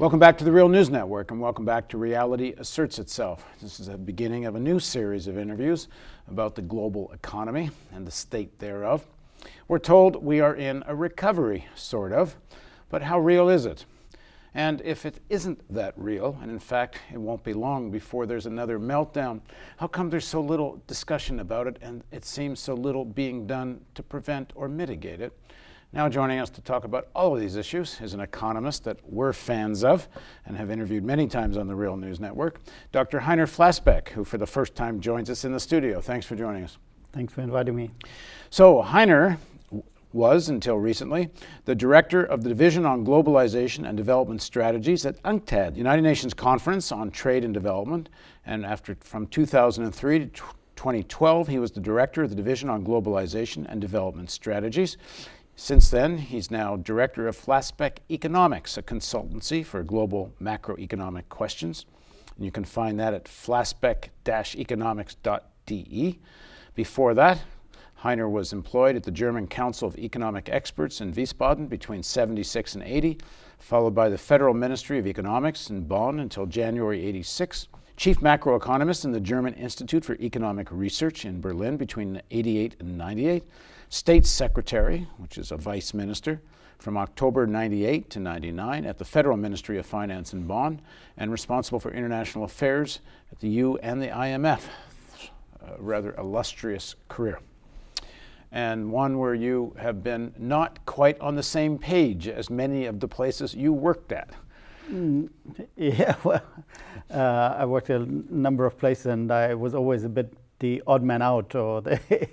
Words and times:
Welcome 0.00 0.18
back 0.18 0.38
to 0.38 0.44
the 0.44 0.50
Real 0.50 0.70
News 0.70 0.88
Network 0.88 1.30
and 1.30 1.42
welcome 1.42 1.66
back 1.66 1.86
to 1.90 1.98
Reality 1.98 2.54
Asserts 2.56 2.98
Itself. 2.98 3.44
This 3.60 3.78
is 3.80 3.88
the 3.88 3.98
beginning 3.98 4.46
of 4.46 4.54
a 4.54 4.58
new 4.58 4.80
series 4.80 5.26
of 5.26 5.36
interviews 5.36 5.88
about 6.26 6.54
the 6.54 6.62
global 6.62 7.12
economy 7.12 7.68
and 7.92 8.06
the 8.06 8.10
state 8.10 8.58
thereof. 8.58 9.04
We're 9.68 9.78
told 9.78 10.24
we 10.24 10.40
are 10.40 10.54
in 10.54 10.82
a 10.86 10.94
recovery, 10.94 11.66
sort 11.74 12.14
of, 12.14 12.34
but 12.88 13.02
how 13.02 13.20
real 13.20 13.50
is 13.50 13.66
it? 13.66 13.84
And 14.54 14.80
if 14.86 15.04
it 15.04 15.20
isn't 15.28 15.62
that 15.68 15.92
real, 15.98 16.38
and 16.40 16.50
in 16.50 16.60
fact 16.60 16.96
it 17.12 17.18
won't 17.18 17.44
be 17.44 17.52
long 17.52 17.90
before 17.90 18.24
there's 18.24 18.46
another 18.46 18.78
meltdown, 18.78 19.42
how 19.76 19.86
come 19.86 20.08
there's 20.08 20.26
so 20.26 20.40
little 20.40 20.80
discussion 20.86 21.40
about 21.40 21.66
it 21.66 21.76
and 21.82 22.04
it 22.10 22.24
seems 22.24 22.58
so 22.58 22.72
little 22.72 23.04
being 23.04 23.46
done 23.46 23.82
to 23.96 24.02
prevent 24.02 24.54
or 24.54 24.66
mitigate 24.66 25.20
it? 25.20 25.38
Now, 25.92 26.08
joining 26.08 26.38
us 26.38 26.50
to 26.50 26.60
talk 26.60 26.84
about 26.84 27.08
all 27.16 27.34
of 27.34 27.40
these 27.40 27.56
issues 27.56 28.00
is 28.00 28.14
an 28.14 28.20
economist 28.20 28.84
that 28.84 28.98
we're 29.02 29.32
fans 29.32 29.82
of 29.82 30.06
and 30.46 30.56
have 30.56 30.70
interviewed 30.70 31.02
many 31.02 31.26
times 31.26 31.56
on 31.56 31.66
the 31.66 31.74
Real 31.74 31.96
News 31.96 32.20
Network, 32.20 32.60
Dr. 32.92 33.18
Heiner 33.18 33.48
Flassbeck, 33.48 34.10
who 34.10 34.22
for 34.22 34.38
the 34.38 34.46
first 34.46 34.76
time 34.76 35.00
joins 35.00 35.28
us 35.30 35.44
in 35.44 35.50
the 35.50 35.58
studio. 35.58 36.00
Thanks 36.00 36.24
for 36.24 36.36
joining 36.36 36.62
us. 36.62 36.78
Thanks 37.12 37.32
for 37.32 37.40
inviting 37.40 37.74
me. 37.74 37.90
So, 38.50 38.80
Heiner 38.80 39.36
was, 40.12 40.48
until 40.48 40.76
recently, 40.76 41.28
the 41.64 41.74
director 41.74 42.22
of 42.22 42.44
the 42.44 42.50
Division 42.50 42.86
on 42.86 43.04
Globalization 43.04 43.84
and 43.88 43.96
Development 43.96 44.40
Strategies 44.40 45.04
at 45.06 45.20
UNCTAD, 45.24 45.76
United 45.76 46.02
Nations 46.02 46.34
Conference 46.34 46.92
on 46.92 47.10
Trade 47.10 47.44
and 47.44 47.52
Development. 47.52 48.08
And 48.46 48.64
after 48.64 48.96
from 49.00 49.26
2003 49.26 50.18
to 50.20 50.26
2012, 50.76 51.48
he 51.48 51.58
was 51.58 51.72
the 51.72 51.80
director 51.80 52.22
of 52.22 52.30
the 52.30 52.36
Division 52.36 52.70
on 52.70 52.84
Globalization 52.84 53.66
and 53.68 53.80
Development 53.80 54.30
Strategies. 54.30 54.96
Since 55.62 55.90
then, 55.90 56.16
he's 56.16 56.50
now 56.50 56.76
director 56.76 57.28
of 57.28 57.36
Flassbeck 57.36 57.98
Economics, 58.10 58.78
a 58.78 58.82
consultancy 58.82 59.62
for 59.62 59.82
global 59.82 60.32
macroeconomic 60.40 61.28
questions. 61.28 61.84
And 62.34 62.46
you 62.46 62.50
can 62.50 62.64
find 62.64 62.98
that 62.98 63.12
at 63.12 63.24
flassbeck-economics.de. 63.24 66.18
Before 66.74 67.12
that, 67.12 67.42
Heiner 68.02 68.30
was 68.30 68.54
employed 68.54 68.96
at 68.96 69.02
the 69.02 69.10
German 69.10 69.46
Council 69.46 69.86
of 69.86 69.98
Economic 69.98 70.48
Experts 70.48 71.02
in 71.02 71.12
Wiesbaden 71.12 71.68
between 71.68 72.02
76 72.02 72.76
and 72.76 72.82
80, 72.82 73.18
followed 73.58 73.94
by 73.94 74.08
the 74.08 74.16
Federal 74.16 74.54
Ministry 74.54 74.98
of 74.98 75.06
Economics 75.06 75.68
in 75.68 75.82
Bonn 75.82 76.20
until 76.20 76.46
January 76.46 77.04
86, 77.04 77.68
chief 77.98 78.20
macroeconomist 78.20 79.04
in 79.04 79.12
the 79.12 79.20
German 79.20 79.52
Institute 79.52 80.06
for 80.06 80.14
Economic 80.20 80.68
Research 80.70 81.26
in 81.26 81.42
Berlin 81.42 81.76
between 81.76 82.22
88 82.30 82.76
and 82.80 82.96
98, 82.96 83.44
State 83.90 84.24
Secretary, 84.24 85.08
which 85.18 85.36
is 85.36 85.50
a 85.50 85.56
vice 85.56 85.92
minister, 85.92 86.40
from 86.78 86.96
October 86.96 87.44
98 87.44 88.08
to 88.10 88.20
99 88.20 88.86
at 88.86 88.98
the 88.98 89.04
Federal 89.04 89.36
Ministry 89.36 89.78
of 89.78 89.84
Finance 89.84 90.32
in 90.32 90.46
Bonn, 90.46 90.80
and 91.16 91.32
responsible 91.32 91.80
for 91.80 91.90
international 91.90 92.44
affairs 92.44 93.00
at 93.32 93.40
the 93.40 93.48
EU 93.48 93.74
and 93.78 94.00
the 94.00 94.06
IMF. 94.06 94.62
A 95.66 95.74
rather 95.82 96.14
illustrious 96.14 96.94
career. 97.08 97.40
And 98.52 98.92
one 98.92 99.18
where 99.18 99.34
you 99.34 99.74
have 99.76 100.04
been 100.04 100.34
not 100.38 100.86
quite 100.86 101.20
on 101.20 101.34
the 101.34 101.42
same 101.42 101.76
page 101.76 102.28
as 102.28 102.48
many 102.48 102.86
of 102.86 103.00
the 103.00 103.08
places 103.08 103.56
you 103.56 103.72
worked 103.72 104.12
at. 104.12 104.30
Mm, 104.88 105.30
yeah, 105.76 106.14
well, 106.22 106.42
uh, 107.10 107.56
I 107.58 107.64
worked 107.64 107.90
at 107.90 108.02
a 108.02 108.34
number 108.34 108.66
of 108.66 108.78
places 108.78 109.06
and 109.06 109.32
I 109.32 109.54
was 109.54 109.74
always 109.74 110.04
a 110.04 110.08
bit 110.08 110.32
the 110.60 110.82
odd 110.86 111.02
man 111.02 111.22
out 111.22 111.54
or 111.54 111.80
the, 111.80 111.98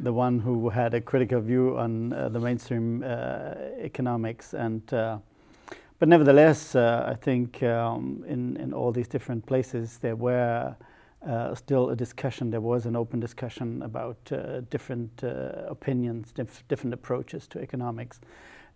the 0.00 0.12
one 0.12 0.38
who 0.38 0.68
had 0.68 0.94
a 0.94 1.00
critical 1.00 1.40
view 1.40 1.76
on 1.78 2.12
uh, 2.12 2.28
the 2.28 2.40
mainstream 2.40 3.02
uh, 3.02 3.54
economics. 3.80 4.54
And, 4.54 4.92
uh, 4.92 5.18
but 5.98 6.08
nevertheless, 6.08 6.74
uh, 6.74 7.06
I 7.10 7.14
think 7.14 7.62
um, 7.62 8.24
in, 8.26 8.56
in 8.56 8.72
all 8.72 8.92
these 8.92 9.08
different 9.08 9.44
places 9.46 9.98
there 9.98 10.16
were 10.16 10.76
uh, 11.26 11.54
still 11.54 11.90
a 11.90 11.96
discussion, 11.96 12.50
there 12.50 12.60
was 12.60 12.86
an 12.86 12.94
open 12.94 13.20
discussion 13.20 13.82
about 13.82 14.16
uh, 14.30 14.60
different 14.70 15.22
opinions, 15.22 16.32
diff 16.32 16.62
different 16.68 16.94
approaches 16.94 17.48
to 17.48 17.60
economics. 17.60 18.20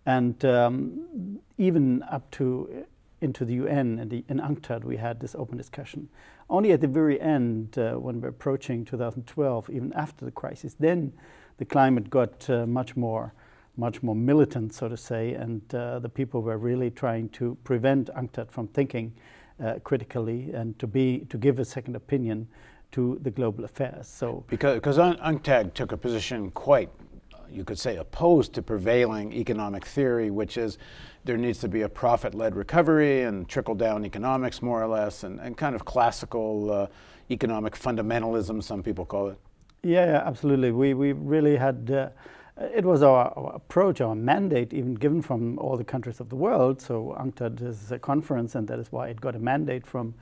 And 0.05 0.43
um, 0.43 1.39
even 1.57 2.03
up 2.11 2.29
to 2.31 2.85
into 3.23 3.45
the 3.45 3.53
UN 3.55 3.99
and 3.99 4.11
the, 4.11 4.23
in 4.27 4.39
UNCTAD, 4.39 4.83
we 4.83 4.97
had 4.97 5.19
this 5.19 5.33
open 5.33 5.57
discussion. 5.57 6.09
Only 6.49 6.71
at 6.73 6.81
the 6.81 6.87
very 6.87 7.19
end, 7.19 7.77
uh, 7.77 7.93
when 7.93 8.19
we're 8.21 8.29
approaching 8.29 8.85
2012, 8.85 9.69
even 9.69 9.93
after 9.93 10.25
the 10.25 10.31
crisis, 10.31 10.75
then 10.79 11.13
the 11.57 11.65
climate 11.65 12.09
got 12.09 12.49
uh, 12.49 12.65
much 12.65 12.95
more 12.95 13.33
much 13.75 14.03
more 14.03 14.13
militant, 14.15 14.71
so 14.71 14.87
to 14.87 14.95
say, 14.95 15.33
and 15.33 15.61
uh, 15.73 15.97
the 15.97 16.09
people 16.09 16.43
were 16.43 16.59
really 16.59 16.91
trying 16.91 17.27
to 17.29 17.57
prevent 17.63 18.07
UNCTAD 18.15 18.51
from 18.51 18.67
thinking 18.67 19.11
uh, 19.63 19.79
critically 19.83 20.51
and 20.53 20.77
to 20.77 20.85
be 20.85 21.25
to 21.29 21.37
give 21.37 21.57
a 21.57 21.65
second 21.65 21.95
opinion 21.95 22.47
to 22.91 23.17
the 23.23 23.31
global 23.31 23.65
affairs. 23.65 24.07
So 24.07 24.43
because 24.47 24.75
because 24.75 24.97
UNCTAD 24.99 25.73
took 25.73 25.91
a 25.91 25.97
position 25.97 26.51
quite 26.51 26.89
you 27.53 27.63
could 27.63 27.79
say, 27.79 27.97
opposed 27.97 28.53
to 28.53 28.61
prevailing 28.61 29.33
economic 29.33 29.85
theory, 29.85 30.31
which 30.31 30.57
is 30.57 30.77
there 31.23 31.37
needs 31.37 31.59
to 31.59 31.67
be 31.67 31.81
a 31.81 31.89
profit 31.89 32.33
led 32.35 32.55
recovery 32.55 33.21
and 33.23 33.47
trickle 33.47 33.75
down 33.75 34.05
economics, 34.05 34.61
more 34.61 34.81
or 34.81 34.87
less, 34.87 35.23
and, 35.23 35.39
and 35.39 35.57
kind 35.57 35.75
of 35.75 35.85
classical 35.85 36.71
uh, 36.71 36.87
economic 37.31 37.75
fundamentalism, 37.75 38.61
some 38.61 38.83
people 38.83 39.05
call 39.05 39.29
it. 39.29 39.37
Yeah, 39.83 40.05
yeah 40.05 40.23
absolutely. 40.25 40.71
We, 40.71 40.93
we 40.93 41.13
really 41.13 41.55
had. 41.55 41.89
Uh, 41.89 42.09
it 42.75 42.85
was 42.85 43.01
our, 43.01 43.33
our, 43.35 43.55
approach, 43.55 43.99
our 43.99 44.13
mandate, 44.13 44.73
even 44.73 44.93
given 44.93 45.21
from 45.23 45.57
all 45.57 45.75
the 45.75 45.83
countries 45.83 46.19
of 46.19 46.29
the 46.29 46.35
world. 46.35 46.79
So 46.79 47.15
UNCTAD 47.19 47.63
is 47.63 47.91
a 47.91 47.97
conference, 47.97 48.53
and 48.53 48.67
that 48.67 48.77
is 48.77 48.91
why 48.91 49.07
it 49.07 49.19
got 49.19 49.35
a 49.35 49.39
mandate 49.39 49.87
from 49.87 50.13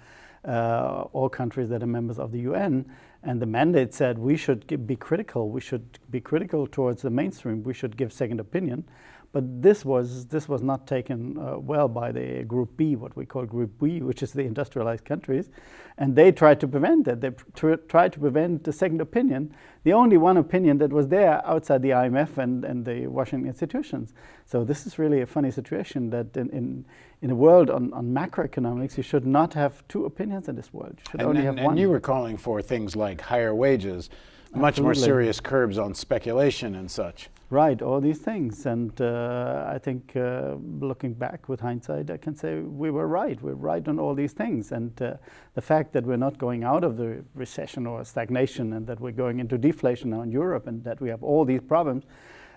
uh, 0.45 1.05
all 1.11 1.29
countries 1.29 1.69
that 1.69 1.83
are 1.83 1.87
members 1.87 2.19
of 2.19 2.31
the 2.31 2.39
UN. 2.39 2.85
And 3.23 3.41
the 3.41 3.45
mandate 3.45 3.93
said 3.93 4.17
we 4.17 4.35
should 4.35 4.87
be 4.87 4.95
critical. 4.95 5.49
We 5.49 5.61
should 5.61 5.99
be 6.09 6.19
critical 6.19 6.65
towards 6.65 7.03
the 7.03 7.09
mainstream. 7.11 7.63
We 7.63 7.73
should 7.73 7.95
give 7.95 8.11
second 8.11 8.39
opinion. 8.39 8.85
But 9.33 9.61
this 9.61 9.85
was 9.85 10.25
this 10.25 10.49
was 10.49 10.61
not 10.61 10.85
taken 10.85 11.37
uh, 11.37 11.57
well 11.57 11.87
by 11.87 12.11
the 12.11 12.43
Group 12.43 12.75
B, 12.75 12.97
what 12.97 13.15
we 13.15 13.25
call 13.25 13.45
Group 13.45 13.71
B, 13.79 14.01
which 14.01 14.21
is 14.23 14.33
the 14.33 14.41
industrialized 14.41 15.05
countries, 15.05 15.49
and 15.97 16.13
they 16.13 16.33
tried 16.33 16.59
to 16.59 16.67
prevent 16.67 17.05
that. 17.05 17.21
They 17.21 17.31
tr 17.55 17.75
tried 17.87 18.11
to 18.13 18.19
prevent 18.19 18.65
the 18.65 18.73
second 18.73 18.99
opinion, 18.99 19.53
the 19.83 19.93
only 19.93 20.17
one 20.17 20.35
opinion 20.35 20.79
that 20.79 20.91
was 20.91 21.07
there 21.07 21.41
outside 21.45 21.81
the 21.81 21.91
IMF 21.91 22.37
and, 22.37 22.65
and 22.65 22.83
the 22.83 23.07
Washington 23.07 23.47
institutions. 23.47 24.13
So 24.45 24.65
this 24.65 24.85
is 24.85 24.99
really 24.99 25.21
a 25.21 25.25
funny 25.25 25.51
situation 25.51 26.09
that 26.09 26.35
in 26.35 26.49
in, 26.49 26.85
in 27.21 27.31
a 27.31 27.35
world 27.35 27.69
on, 27.69 27.93
on 27.93 28.13
macroeconomics, 28.13 28.97
you 28.97 29.03
should 29.03 29.25
not 29.25 29.53
have 29.53 29.87
two 29.87 30.05
opinions 30.05 30.49
in 30.49 30.55
this 30.57 30.73
world. 30.73 30.95
You 30.97 31.11
should 31.11 31.19
and, 31.21 31.29
only 31.29 31.47
and, 31.47 31.57
have 31.57 31.65
one. 31.65 31.73
And 31.73 31.79
you 31.79 31.89
were 31.89 32.01
calling 32.01 32.35
for 32.35 32.61
things 32.61 32.97
like 32.97 33.21
higher 33.21 33.55
wages, 33.55 34.09
much 34.53 34.81
more 34.81 34.93
serious 34.93 35.39
curbs 35.39 35.77
on 35.77 35.93
speculation 35.93 36.75
and 36.75 36.91
such. 36.91 37.29
Right, 37.51 37.81
all 37.81 37.99
these 37.99 38.19
things. 38.19 38.65
And 38.65 39.01
uh, 39.01 39.65
I 39.67 39.77
think 39.77 40.15
uh, 40.15 40.55
looking 40.79 41.13
back 41.13 41.49
with 41.49 41.59
hindsight, 41.59 42.09
I 42.09 42.15
can 42.15 42.33
say 42.33 42.61
we 42.61 42.91
were 42.91 43.07
right. 43.07 43.41
We're 43.41 43.55
right 43.55 43.85
on 43.89 43.99
all 43.99 44.15
these 44.15 44.31
things. 44.31 44.71
And 44.71 44.99
uh, 45.01 45.15
the 45.53 45.61
fact 45.61 45.91
that 45.91 46.05
we're 46.05 46.15
not 46.15 46.37
going 46.37 46.63
out 46.63 46.85
of 46.85 46.95
the 46.95 47.25
recession 47.35 47.85
or 47.85 48.05
stagnation 48.05 48.71
and 48.71 48.87
that 48.87 49.01
we're 49.01 49.11
going 49.11 49.41
into 49.41 49.57
deflation 49.57 50.11
now 50.11 50.21
in 50.21 50.31
Europe 50.31 50.67
and 50.67 50.81
that 50.85 51.01
we 51.01 51.09
have 51.09 51.23
all 51.23 51.43
these 51.43 51.59
problems 51.59 52.05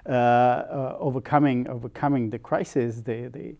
uh, 0.06 0.12
uh, 0.12 0.96
overcoming, 1.00 1.66
overcoming 1.66 2.30
the 2.30 2.38
crisis, 2.38 3.00
the, 3.00 3.26
the 3.26 3.56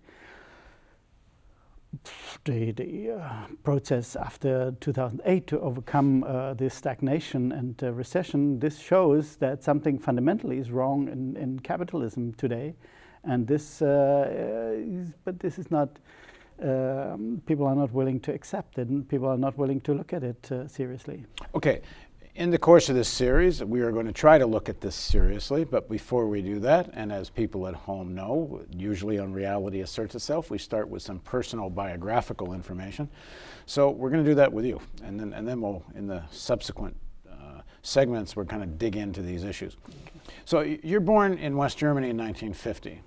the, 2.44 2.72
the 2.72 3.12
uh, 3.12 3.46
process 3.62 4.16
after 4.16 4.74
2008 4.80 5.46
to 5.46 5.60
overcome 5.60 6.24
uh, 6.24 6.54
this 6.54 6.74
stagnation 6.74 7.52
and 7.52 7.82
uh, 7.82 7.92
recession, 7.92 8.58
this 8.58 8.78
shows 8.78 9.36
that 9.36 9.62
something 9.62 9.98
fundamentally 9.98 10.58
is 10.58 10.70
wrong 10.70 11.08
in, 11.08 11.36
in 11.36 11.58
capitalism 11.60 12.32
today. 12.34 12.74
And 13.24 13.46
this, 13.46 13.80
uh, 13.80 14.28
is, 14.76 15.12
but 15.24 15.40
this 15.40 15.58
is 15.58 15.70
not, 15.70 15.98
um, 16.62 17.42
people 17.46 17.66
are 17.66 17.74
not 17.74 17.92
willing 17.92 18.20
to 18.20 18.34
accept 18.34 18.78
it 18.78 18.88
and 18.88 19.08
people 19.08 19.28
are 19.28 19.38
not 19.38 19.56
willing 19.56 19.80
to 19.82 19.94
look 19.94 20.12
at 20.12 20.22
it 20.22 20.52
uh, 20.52 20.68
seriously. 20.68 21.24
Okay, 21.54 21.80
in 22.34 22.50
the 22.50 22.58
course 22.58 22.88
of 22.88 22.96
this 22.96 23.08
series, 23.08 23.62
we 23.62 23.80
are 23.80 23.92
going 23.92 24.06
to 24.06 24.12
try 24.12 24.38
to 24.38 24.46
look 24.46 24.68
at 24.68 24.80
this 24.80 24.96
seriously, 24.96 25.64
but 25.64 25.88
before 25.88 26.26
we 26.26 26.42
do 26.42 26.58
that, 26.58 26.90
and 26.92 27.12
as 27.12 27.30
people 27.30 27.68
at 27.68 27.74
home 27.74 28.12
know, 28.12 28.60
usually 28.76 29.20
on 29.20 29.32
Reality 29.32 29.82
Asserts 29.82 30.16
Itself, 30.16 30.50
we 30.50 30.58
start 30.58 30.88
with 30.88 31.00
some 31.00 31.20
personal 31.20 31.70
biographical 31.70 32.52
information. 32.52 33.08
So 33.66 33.90
we're 33.90 34.10
going 34.10 34.24
to 34.24 34.28
do 34.28 34.34
that 34.34 34.52
with 34.52 34.64
you, 34.64 34.80
and 35.04 35.18
then, 35.18 35.32
and 35.32 35.46
then 35.46 35.60
we'll, 35.60 35.84
in 35.94 36.08
the 36.08 36.24
subsequent 36.32 36.96
uh, 37.30 37.60
segments, 37.82 38.34
we're 38.34 38.44
kind 38.44 38.64
of 38.64 38.78
dig 38.78 38.96
into 38.96 39.22
these 39.22 39.44
issues. 39.44 39.76
So 40.44 40.62
you're 40.62 41.00
born 41.00 41.38
in 41.38 41.56
West 41.56 41.78
Germany 41.78 42.10
in 42.10 42.16
1950. 42.16 43.00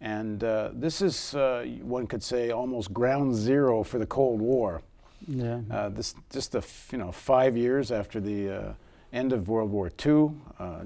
And 0.00 0.42
uh, 0.42 0.70
this 0.72 1.02
is, 1.02 1.34
uh, 1.34 1.66
one 1.82 2.06
could 2.06 2.22
say, 2.22 2.50
almost 2.50 2.92
ground 2.92 3.34
zero 3.34 3.82
for 3.82 3.98
the 3.98 4.06
Cold 4.06 4.40
War. 4.40 4.82
Yeah. 5.26 5.60
Uh, 5.70 5.88
this 5.88 6.14
just 6.30 6.54
a 6.54 6.62
you 6.92 6.98
know 6.98 7.12
five 7.12 7.56
years 7.56 7.90
after 7.90 8.20
the 8.20 8.50
uh, 8.50 8.72
end 9.12 9.32
of 9.32 9.48
World 9.48 9.70
War 9.70 9.90
II. 10.04 10.30
Uh, 10.58 10.82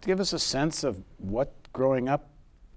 give 0.00 0.20
us 0.20 0.32
a 0.32 0.38
sense 0.38 0.84
of 0.84 1.00
what 1.18 1.52
growing 1.72 2.08
up 2.08 2.28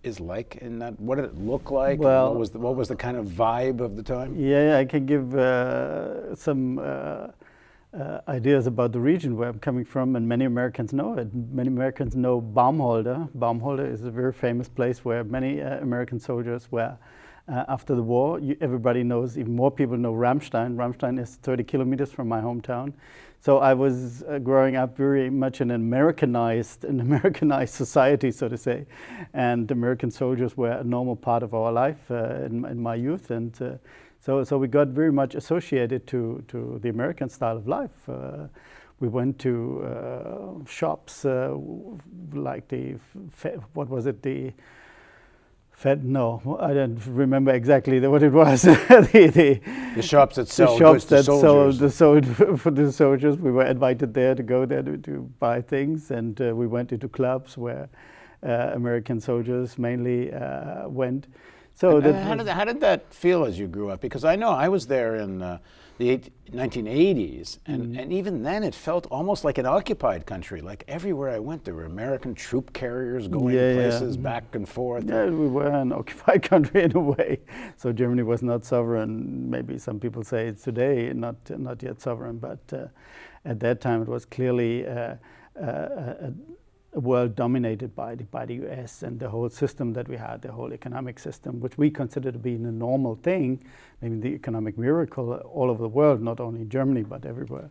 is 0.04 0.20
like 0.20 0.58
in 0.58 0.80
that? 0.80 1.00
What 1.00 1.16
did 1.16 1.26
it 1.26 1.38
look 1.38 1.72
like? 1.72 2.00
Well, 2.00 2.30
what 2.30 2.40
was 2.40 2.52
the, 2.52 2.60
what 2.60 2.76
was 2.76 2.88
the 2.88 2.96
kind 2.96 3.18
of 3.18 3.28
vibe 3.28 3.80
of 3.80 3.96
the 3.96 4.04
time? 4.04 4.36
Yeah, 4.38 4.78
I 4.78 4.86
can 4.86 5.06
give 5.06 5.36
uh, 5.36 6.36
some 6.36 6.80
uh, 6.80 7.28
uh, 7.94 8.22
ideas 8.28 8.68
about 8.68 8.92
the 8.92 9.00
region 9.00 9.38
where 9.38 9.50
I'm 9.50 9.60
coming 9.60 9.86
from, 9.86 10.16
and 10.16 10.28
many 10.28 10.46
Americans 10.46 10.94
know 10.94 11.18
it. 11.18 11.30
Many 11.34 11.68
Americans 11.68 12.16
know 12.16 12.42
Baumholder. 12.42 13.30
Baumholder 13.38 13.92
is 13.92 14.04
a 14.04 14.12
very 14.12 14.34
famous 14.34 14.68
place 14.68 15.06
where 15.06 15.24
many 15.24 15.62
uh, 15.62 15.80
American 15.80 16.20
soldiers 16.20 16.72
were. 16.72 16.98
Uh, 17.48 17.66
after 17.68 17.96
the 17.96 18.04
war, 18.04 18.40
you, 18.40 18.56
everybody 18.62 19.04
knows, 19.04 19.38
even 19.38 19.56
more 19.56 19.72
people 19.72 19.98
know 19.98 20.14
Ramstein. 20.14 20.76
Ramstein 20.76 21.20
is 21.20 21.36
30 21.36 21.64
kilometers 21.64 22.12
from 22.12 22.28
my 22.28 22.40
hometown. 22.40 22.94
So 23.44 23.58
I 23.58 23.74
was 23.74 24.22
uh, 24.24 24.38
growing 24.38 24.76
up 24.76 24.96
very 24.96 25.28
much 25.32 25.62
in 25.62 25.72
an 25.72 25.82
Americanized, 25.82 26.86
an 26.86 27.00
Americanized 27.08 27.74
society, 27.74 28.30
so 28.30 28.48
to 28.48 28.56
say, 28.56 28.86
and 29.34 29.72
American 29.72 30.12
soldiers 30.12 30.56
were 30.56 30.74
a 30.74 30.84
normal 30.84 31.16
part 31.16 31.42
of 31.42 31.56
our 31.56 31.72
life 31.72 32.12
uh, 32.12 32.46
in, 32.46 32.64
in, 32.66 32.80
my 32.80 32.94
youth, 32.94 33.32
and 33.32 33.60
uh, 33.60 33.72
so 34.20 34.44
so 34.44 34.60
we 34.60 34.68
got 34.68 34.90
very 34.90 35.12
much 35.12 35.34
associated 35.34 36.06
to 36.06 36.44
to 36.50 36.78
the 36.84 36.90
American 36.90 37.30
style 37.30 37.58
of 37.58 37.68
life. 37.68 38.08
Uh, 38.08 38.48
we 39.00 39.08
went 39.08 39.40
to 39.40 39.82
uh, 39.84 40.64
shops 40.68 41.26
like 42.34 42.68
the 42.68 42.96
what 43.74 43.90
was 43.90 44.06
it 44.06 44.22
the 44.22 44.54
Fed, 45.82 46.06
no, 46.06 46.60
I 46.60 46.76
don't 46.76 47.04
remember 47.08 47.52
exactly 47.52 47.98
the, 47.98 48.12
what 48.12 48.22
it 48.22 48.32
was. 48.32 48.62
the, 48.62 49.32
the, 49.34 49.62
the, 49.96 50.02
shops 50.04 50.36
that 50.36 50.48
sell 50.48 50.74
the 50.74 50.78
shops 50.78 51.06
that 51.06 51.24
sold 51.24 51.80
the 51.80 51.90
sold 52.02 52.28
for 52.62 52.70
the 52.70 52.92
soldiers. 52.92 53.40
We 53.40 53.52
were 53.52 53.66
invited 53.66 54.14
there 54.14 54.36
to 54.36 54.44
go 54.44 54.68
there 54.68 54.84
to, 54.84 54.96
to 55.00 55.28
buy 55.40 55.60
things, 55.60 56.12
and 56.12 56.40
uh, 56.40 56.54
we 56.56 56.68
went 56.68 56.92
into 56.92 57.10
clubs 57.10 57.58
where 57.58 57.90
uh, 58.44 58.74
American 58.76 59.20
soldiers 59.20 59.80
mainly 59.80 60.32
uh, 60.32 60.88
went. 60.88 61.26
So 61.82 61.98
and, 61.98 62.06
and 62.06 62.16
how, 62.16 62.36
did, 62.36 62.48
how 62.48 62.64
did 62.64 62.80
that 62.82 63.12
feel 63.12 63.44
as 63.44 63.58
you 63.58 63.66
grew 63.66 63.90
up? 63.90 64.02
Because 64.02 64.24
I 64.24 64.36
know 64.36 64.50
I 64.50 64.70
was 64.70 64.86
there 64.86 65.16
in 65.16 65.42
uh, 65.42 65.58
the 65.98 66.20
1980s, 66.52 67.58
and, 67.66 67.82
mm-hmm. 67.82 68.00
and 68.00 68.14
even 68.14 68.44
then 68.44 68.62
it 68.64 68.76
felt 68.76 69.08
almost 69.10 69.44
like 69.44 69.58
an 69.58 69.66
occupied 69.66 70.28
country. 70.28 70.62
Like 70.62 70.84
everywhere 70.88 71.32
I 71.32 71.40
went, 71.40 71.66
there 71.66 71.74
were 71.74 71.86
American 71.86 72.36
troop 72.36 72.72
carriers 72.72 73.28
going 73.28 73.56
yeah, 73.56 73.74
places 73.74 74.16
yeah. 74.16 74.22
back 74.22 74.54
and 74.54 74.70
forth. 74.70 75.06
Yeah, 75.06 75.26
we 75.26 75.48
were 75.48 75.70
an 75.70 75.92
occupied 76.00 76.44
country 76.44 76.84
in 76.84 76.96
a 76.96 77.00
way. 77.00 77.40
So 77.78 77.92
Germany 77.92 78.22
was 78.22 78.44
not 78.44 78.64
sovereign. 78.64 79.50
Maybe 79.50 79.80
some 79.80 80.00
people 80.00 80.24
say 80.24 80.46
it's 80.46 80.62
today 80.62 81.12
not 81.16 81.38
not 81.50 81.82
yet 81.82 82.00
sovereign, 82.00 82.38
but 82.38 82.60
uh, 82.72 82.90
at 83.44 83.60
that 83.62 83.82
time 83.82 84.04
it 84.04 84.08
was 84.08 84.24
clearly. 84.26 84.86
Uh, 84.86 85.16
uh, 85.60 85.66
a, 85.66 86.34
a 86.94 87.00
world 87.00 87.36
dominated 87.36 87.96
by 87.96 88.16
the, 88.16 88.24
by 88.26 88.46
the 88.46 88.56
US 88.66 89.04
and 89.04 89.20
the 89.20 89.30
whole 89.30 89.50
system 89.50 89.94
that 89.94 90.08
we 90.08 90.18
had, 90.18 90.42
the 90.42 90.52
whole 90.52 90.74
economic 90.74 91.20
system, 91.20 91.60
which 91.60 91.78
we 91.78 91.90
consider 91.90 92.32
to 92.32 92.40
be 92.40 92.56
a 92.56 92.58
normal 92.58 93.16
thing, 93.16 93.64
I 94.02 94.10
mean, 94.10 94.20
the 94.20 94.30
economic 94.30 94.78
miracle 94.78 95.34
all 95.34 95.70
over 95.70 95.84
the 95.84 95.90
world, 95.90 96.22
not 96.22 96.40
only 96.40 96.62
in 96.62 96.70
Germany 96.70 97.04
but 97.04 97.26
everywhere, 97.26 97.70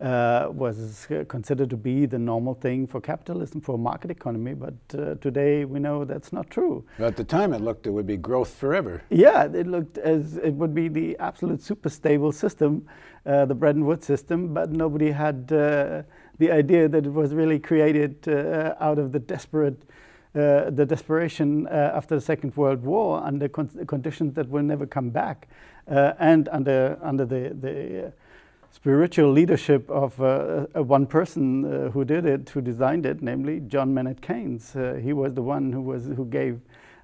uh, 0.00 0.48
was 0.50 1.08
considered 1.26 1.68
to 1.70 1.76
be 1.76 2.06
the 2.06 2.18
normal 2.18 2.54
thing 2.54 2.86
for 2.86 3.00
capitalism, 3.00 3.60
for 3.60 3.74
a 3.74 3.78
market 3.78 4.10
economy. 4.10 4.54
But 4.54 4.74
uh, 4.96 5.14
today 5.16 5.64
we 5.64 5.80
know 5.80 6.04
that's 6.04 6.32
not 6.32 6.50
true. 6.50 6.84
At 6.98 7.16
the 7.16 7.24
time, 7.24 7.52
it 7.52 7.60
looked 7.60 7.86
it 7.86 7.90
would 7.90 8.06
be 8.06 8.16
growth 8.16 8.54
forever. 8.54 9.02
Yeah, 9.10 9.44
it 9.44 9.66
looked 9.66 9.98
as 9.98 10.36
it 10.36 10.54
would 10.54 10.74
be 10.74 10.88
the 10.88 11.16
absolute 11.18 11.62
super 11.62 11.88
stable 11.88 12.32
system, 12.32 12.86
uh, 13.26 13.46
the 13.46 13.54
Bretton 13.54 13.84
Woods 13.84 14.06
system, 14.06 14.54
but 14.54 14.70
nobody 14.70 15.10
had 15.10 15.52
uh, 15.52 16.02
the 16.38 16.50
idea 16.50 16.88
that 16.88 17.04
it 17.06 17.12
was 17.12 17.34
really 17.34 17.58
created 17.58 18.26
uh, 18.28 18.74
out 18.80 18.98
of 18.98 19.12
the 19.12 19.18
desperate, 19.18 19.82
uh, 20.34 20.70
the 20.70 20.86
desperation 20.86 21.66
uh, 21.66 21.92
after 21.94 22.14
the 22.14 22.20
Second 22.20 22.56
World 22.56 22.82
War 22.82 23.22
under 23.22 23.48
con 23.48 23.68
conditions 23.86 24.34
that 24.34 24.48
will 24.48 24.62
never 24.62 24.86
come 24.86 25.10
back, 25.10 25.48
uh, 25.90 26.12
and 26.18 26.48
under 26.50 26.98
under 27.02 27.24
the 27.24 27.56
the 27.60 28.06
uh, 28.06 28.10
spiritual 28.70 29.32
leadership 29.32 29.90
of 29.90 30.20
uh, 30.20 30.66
one 30.74 31.06
person 31.06 31.90
who 31.92 32.04
did 32.04 32.26
it, 32.26 32.50
who 32.50 32.60
designed 32.60 33.06
it, 33.06 33.22
namely 33.22 33.60
John 33.60 33.94
Maynard 33.94 34.20
Keynes. 34.20 34.76
he 35.02 35.12
was 35.12 35.34
the 35.34 35.42
one 35.42 35.72
who 35.72 35.80
was 35.80 36.04
who 36.04 36.26
gave 36.26 36.60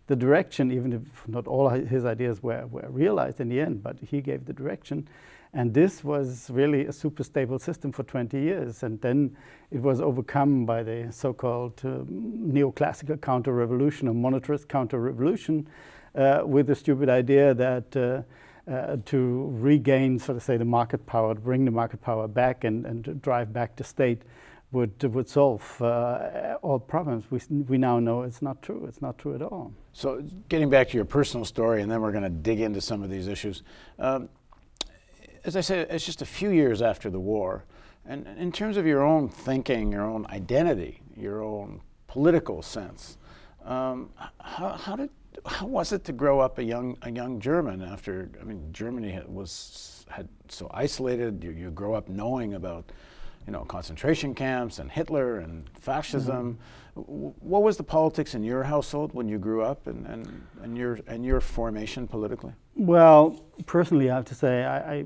the 0.07 0.17
direction, 0.17 0.71
even 0.71 0.93
if 0.93 1.29
not 1.29 1.47
all 1.47 1.69
his 1.71 2.05
ideas 2.05 2.43
were, 2.43 2.67
were 2.67 2.87
realized 2.91 3.41
in 3.41 3.49
the 3.49 3.61
end, 3.61 3.83
but 3.83 3.97
he 4.01 4.21
gave 4.21 4.45
the 4.45 4.53
direction. 4.53 5.09
And 5.55 5.73
this 5.73 6.03
was 6.03 6.51
really 6.51 6.87
a 6.87 6.93
super 6.93 7.23
stable 7.23 7.61
system 7.61 7.93
for 7.93 8.03
20 8.03 8.39
years. 8.39 8.83
And 8.83 9.01
then 9.01 9.37
it 9.71 9.81
was 9.81 10.01
overcome 10.01 10.67
by 10.67 10.83
the 10.83 11.09
so 11.13 11.33
called 11.33 11.81
uh, 11.85 12.03
neoclassical 12.09 13.21
counter 13.21 13.53
revolution 13.53 14.09
or 14.09 14.15
monetarist 14.15 14.67
counter 14.69 14.99
revolution 14.99 15.69
uh, 16.17 16.43
with 16.45 16.67
the 16.67 16.75
stupid 16.75 17.09
idea 17.09 17.55
that. 17.55 17.97
Uh, 17.97 18.23
uh, 18.67 18.97
to 19.05 19.51
regain, 19.53 20.19
so 20.19 20.33
to 20.33 20.41
say, 20.41 20.57
the 20.57 20.65
market 20.65 21.05
power, 21.05 21.35
to 21.35 21.41
bring 21.43 21.67
the 21.67 21.71
market 21.71 22.01
power 22.01 22.27
back 22.27 22.65
and, 22.65 22.87
and 22.87 23.21
drive 23.21 23.53
back 23.53 23.77
the 23.77 23.85
state 23.85 24.23
would, 24.73 25.03
would 25.03 25.29
solve 25.29 25.83
uh, 25.83 26.57
all 26.63 26.79
problems. 26.79 27.25
We, 27.31 27.41
we 27.69 27.79
now 27.79 27.99
know 27.99 28.23
it's 28.23 28.43
not 28.43 28.63
true. 28.63 28.87
It's 28.89 29.03
not 29.03 29.19
true 29.19 29.35
at 29.35 29.43
all. 29.43 29.73
So, 29.93 30.23
getting 30.49 30.71
back 30.71 30.89
to 30.89 30.97
your 30.97 31.05
personal 31.05 31.45
story, 31.45 31.83
and 31.83 31.91
then 31.91 32.01
we're 32.01 32.11
going 32.11 32.25
to 32.25 32.31
dig 32.31 32.61
into 32.61 32.81
some 32.81 33.03
of 33.03 33.11
these 33.11 33.29
issues. 33.29 33.63
Um, 33.99 34.29
as 35.45 35.57
I 35.57 35.61
said, 35.61 35.89
it's 35.91 36.05
just 36.05 36.23
a 36.23 36.27
few 36.27 36.51
years 36.51 36.83
after 36.83 37.11
the 37.11 37.21
war. 37.21 37.65
And 38.07 38.27
in 38.39 38.53
terms 38.53 38.77
of 38.77 38.87
your 38.87 39.03
own 39.03 39.29
thinking, 39.29 39.93
your 39.93 40.05
own 40.05 40.27
identity, 40.27 41.01
your 41.17 41.43
own 41.43 41.81
political 42.07 42.63
sense, 42.63 43.19
um, 43.65 44.11
how, 44.41 44.71
how, 44.71 44.97
did 44.97 45.11
how 45.47 45.67
was 45.67 45.93
it 45.93 46.05
to 46.05 46.13
grow 46.13 46.41
up 46.41 46.59
a 46.59 46.65
young 46.65 46.97
a 47.03 47.11
young 47.11 47.41
German 47.41 47.83
after 47.83 48.31
I 48.41 48.45
mean 48.45 48.69
Germany 48.73 49.19
was 49.27 50.05
had 50.09 50.29
so 50.49 50.71
isolated. 50.73 51.43
You, 51.43 51.51
you 51.51 51.71
grow 51.71 51.95
up 51.95 52.09
knowing 52.09 52.55
about 52.55 52.93
you 53.47 53.53
know 53.53 53.65
concentration 53.65 54.35
camps 54.35 54.79
and 54.79 54.91
Hitler 54.91 55.39
and 55.39 55.69
fascism. 55.81 56.59
Mm-hmm. 56.97 57.03
What 57.41 57.63
was 57.63 57.77
the 57.77 57.83
politics 57.83 58.35
in 58.35 58.45
your 58.45 58.63
household 58.63 59.15
when 59.15 59.29
you 59.29 59.39
grew 59.39 59.63
up 59.63 59.89
and, 59.89 60.07
and, 60.07 60.47
and 60.63 60.77
your 60.79 60.99
and 61.07 61.25
your 61.25 61.41
formation 61.41 62.07
politically? 62.07 62.53
Well, 62.77 63.41
personally, 63.67 64.11
I 64.11 64.17
have 64.17 64.25
to 64.27 64.35
say, 64.35 64.65
I, 64.65 64.95
I, 64.95 65.05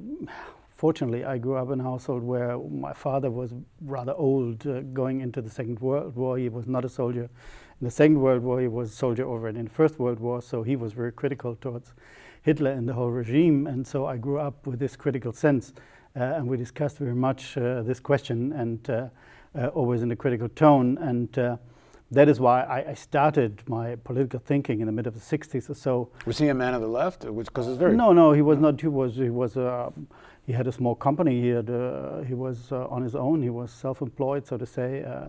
fortunately 0.70 1.24
I 1.26 1.36
grew 1.36 1.56
up 1.56 1.70
in 1.70 1.80
a 1.80 1.82
household 1.82 2.22
where 2.22 2.56
my 2.58 2.94
father 2.94 3.30
was 3.30 3.52
rather 3.82 4.14
old, 4.14 4.66
uh, 4.66 4.80
going 4.80 5.20
into 5.20 5.42
the 5.42 5.50
Second 5.50 5.78
World 5.80 6.16
War. 6.16 6.38
He 6.38 6.48
was 6.48 6.66
not 6.66 6.86
a 6.86 6.88
soldier. 6.88 7.24
In 7.24 7.84
the 7.84 7.90
Second 7.90 8.20
World 8.20 8.42
War, 8.42 8.58
he 8.60 8.68
was 8.68 8.90
a 8.90 8.96
soldier 8.96 9.26
over. 9.26 9.48
In 9.48 9.64
the 9.64 9.70
First 9.70 9.98
World 9.98 10.18
War, 10.18 10.40
so 10.40 10.62
he 10.62 10.76
was 10.76 10.94
very 10.94 11.12
critical 11.12 11.56
towards 11.56 11.92
Hitler 12.40 12.70
and 12.70 12.88
the 12.88 12.94
whole 12.94 13.10
regime. 13.10 13.66
And 13.66 13.86
so 13.86 14.06
I 14.06 14.16
grew 14.16 14.38
up 14.38 14.66
with 14.66 14.78
this 14.78 14.96
critical 14.96 15.34
sense, 15.34 15.74
uh, 16.16 16.22
and 16.22 16.48
we 16.48 16.56
discussed 16.56 16.96
very 16.96 17.14
much 17.14 17.58
uh, 17.58 17.82
this 17.82 18.00
question, 18.00 18.52
and 18.52 18.88
uh, 18.88 19.08
uh, 19.54 19.66
always 19.68 20.02
in 20.02 20.10
a 20.10 20.16
critical 20.16 20.48
tone. 20.48 20.96
And 20.98 21.38
uh, 21.38 21.58
that 22.10 22.28
is 22.28 22.40
why 22.40 22.62
I, 22.62 22.90
I, 22.90 22.94
started 22.94 23.62
my 23.68 23.96
political 23.96 24.40
thinking 24.40 24.80
in 24.80 24.86
the 24.86 24.92
mid 24.92 25.06
of 25.06 25.14
the 25.14 25.20
60s 25.20 25.68
or 25.68 25.74
so. 25.74 26.08
Was 26.24 26.38
he 26.38 26.48
a 26.48 26.54
man 26.54 26.72
of 26.72 26.80
the 26.80 26.88
left? 26.88 27.20
Because 27.20 27.68
it's 27.68 27.76
very 27.76 27.94
no, 27.94 28.12
no, 28.12 28.32
he 28.32 28.40
was 28.40 28.58
not. 28.58 28.80
He 28.80 28.88
was 28.88 29.16
he 29.16 29.28
was 29.28 29.56
uh, 29.56 29.90
he 30.46 30.52
had 30.52 30.66
a 30.66 30.72
small 30.72 30.94
company. 30.94 31.40
He 31.42 31.48
had 31.48 31.68
uh, 31.68 32.22
he 32.22 32.34
was 32.34 32.72
uh, 32.72 32.86
on 32.86 33.02
his 33.02 33.14
own. 33.14 33.42
He 33.42 33.50
was 33.50 33.70
self-employed, 33.70 34.46
so 34.46 34.56
to 34.56 34.66
say. 34.66 35.04
Uh, 35.04 35.28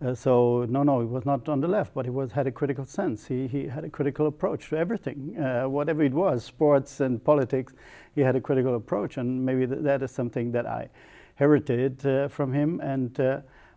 uh, 0.00 0.14
so 0.14 0.64
no, 0.68 0.82
no, 0.82 1.00
he 1.00 1.06
was 1.06 1.24
not 1.24 1.48
on 1.48 1.60
the 1.60 1.66
left, 1.66 1.94
but 1.94 2.04
he 2.04 2.10
was 2.10 2.30
had 2.30 2.46
a 2.46 2.52
critical 2.52 2.84
sense. 2.84 3.26
He 3.26 3.48
he 3.48 3.66
had 3.66 3.84
a 3.84 3.90
critical 3.90 4.26
approach 4.26 4.68
to 4.68 4.76
everything, 4.76 5.38
uh, 5.38 5.64
whatever 5.68 6.02
it 6.02 6.12
was, 6.12 6.44
sports 6.44 7.00
and 7.00 7.24
politics. 7.24 7.72
He 8.14 8.20
had 8.20 8.36
a 8.36 8.40
critical 8.40 8.74
approach, 8.76 9.16
and 9.16 9.44
maybe 9.46 9.66
th 9.66 9.82
that 9.82 10.02
is 10.02 10.10
something 10.10 10.52
that 10.52 10.66
I 10.66 10.90
herited 11.36 12.30
from 12.30 12.52
him 12.52 12.80
and 12.80 13.18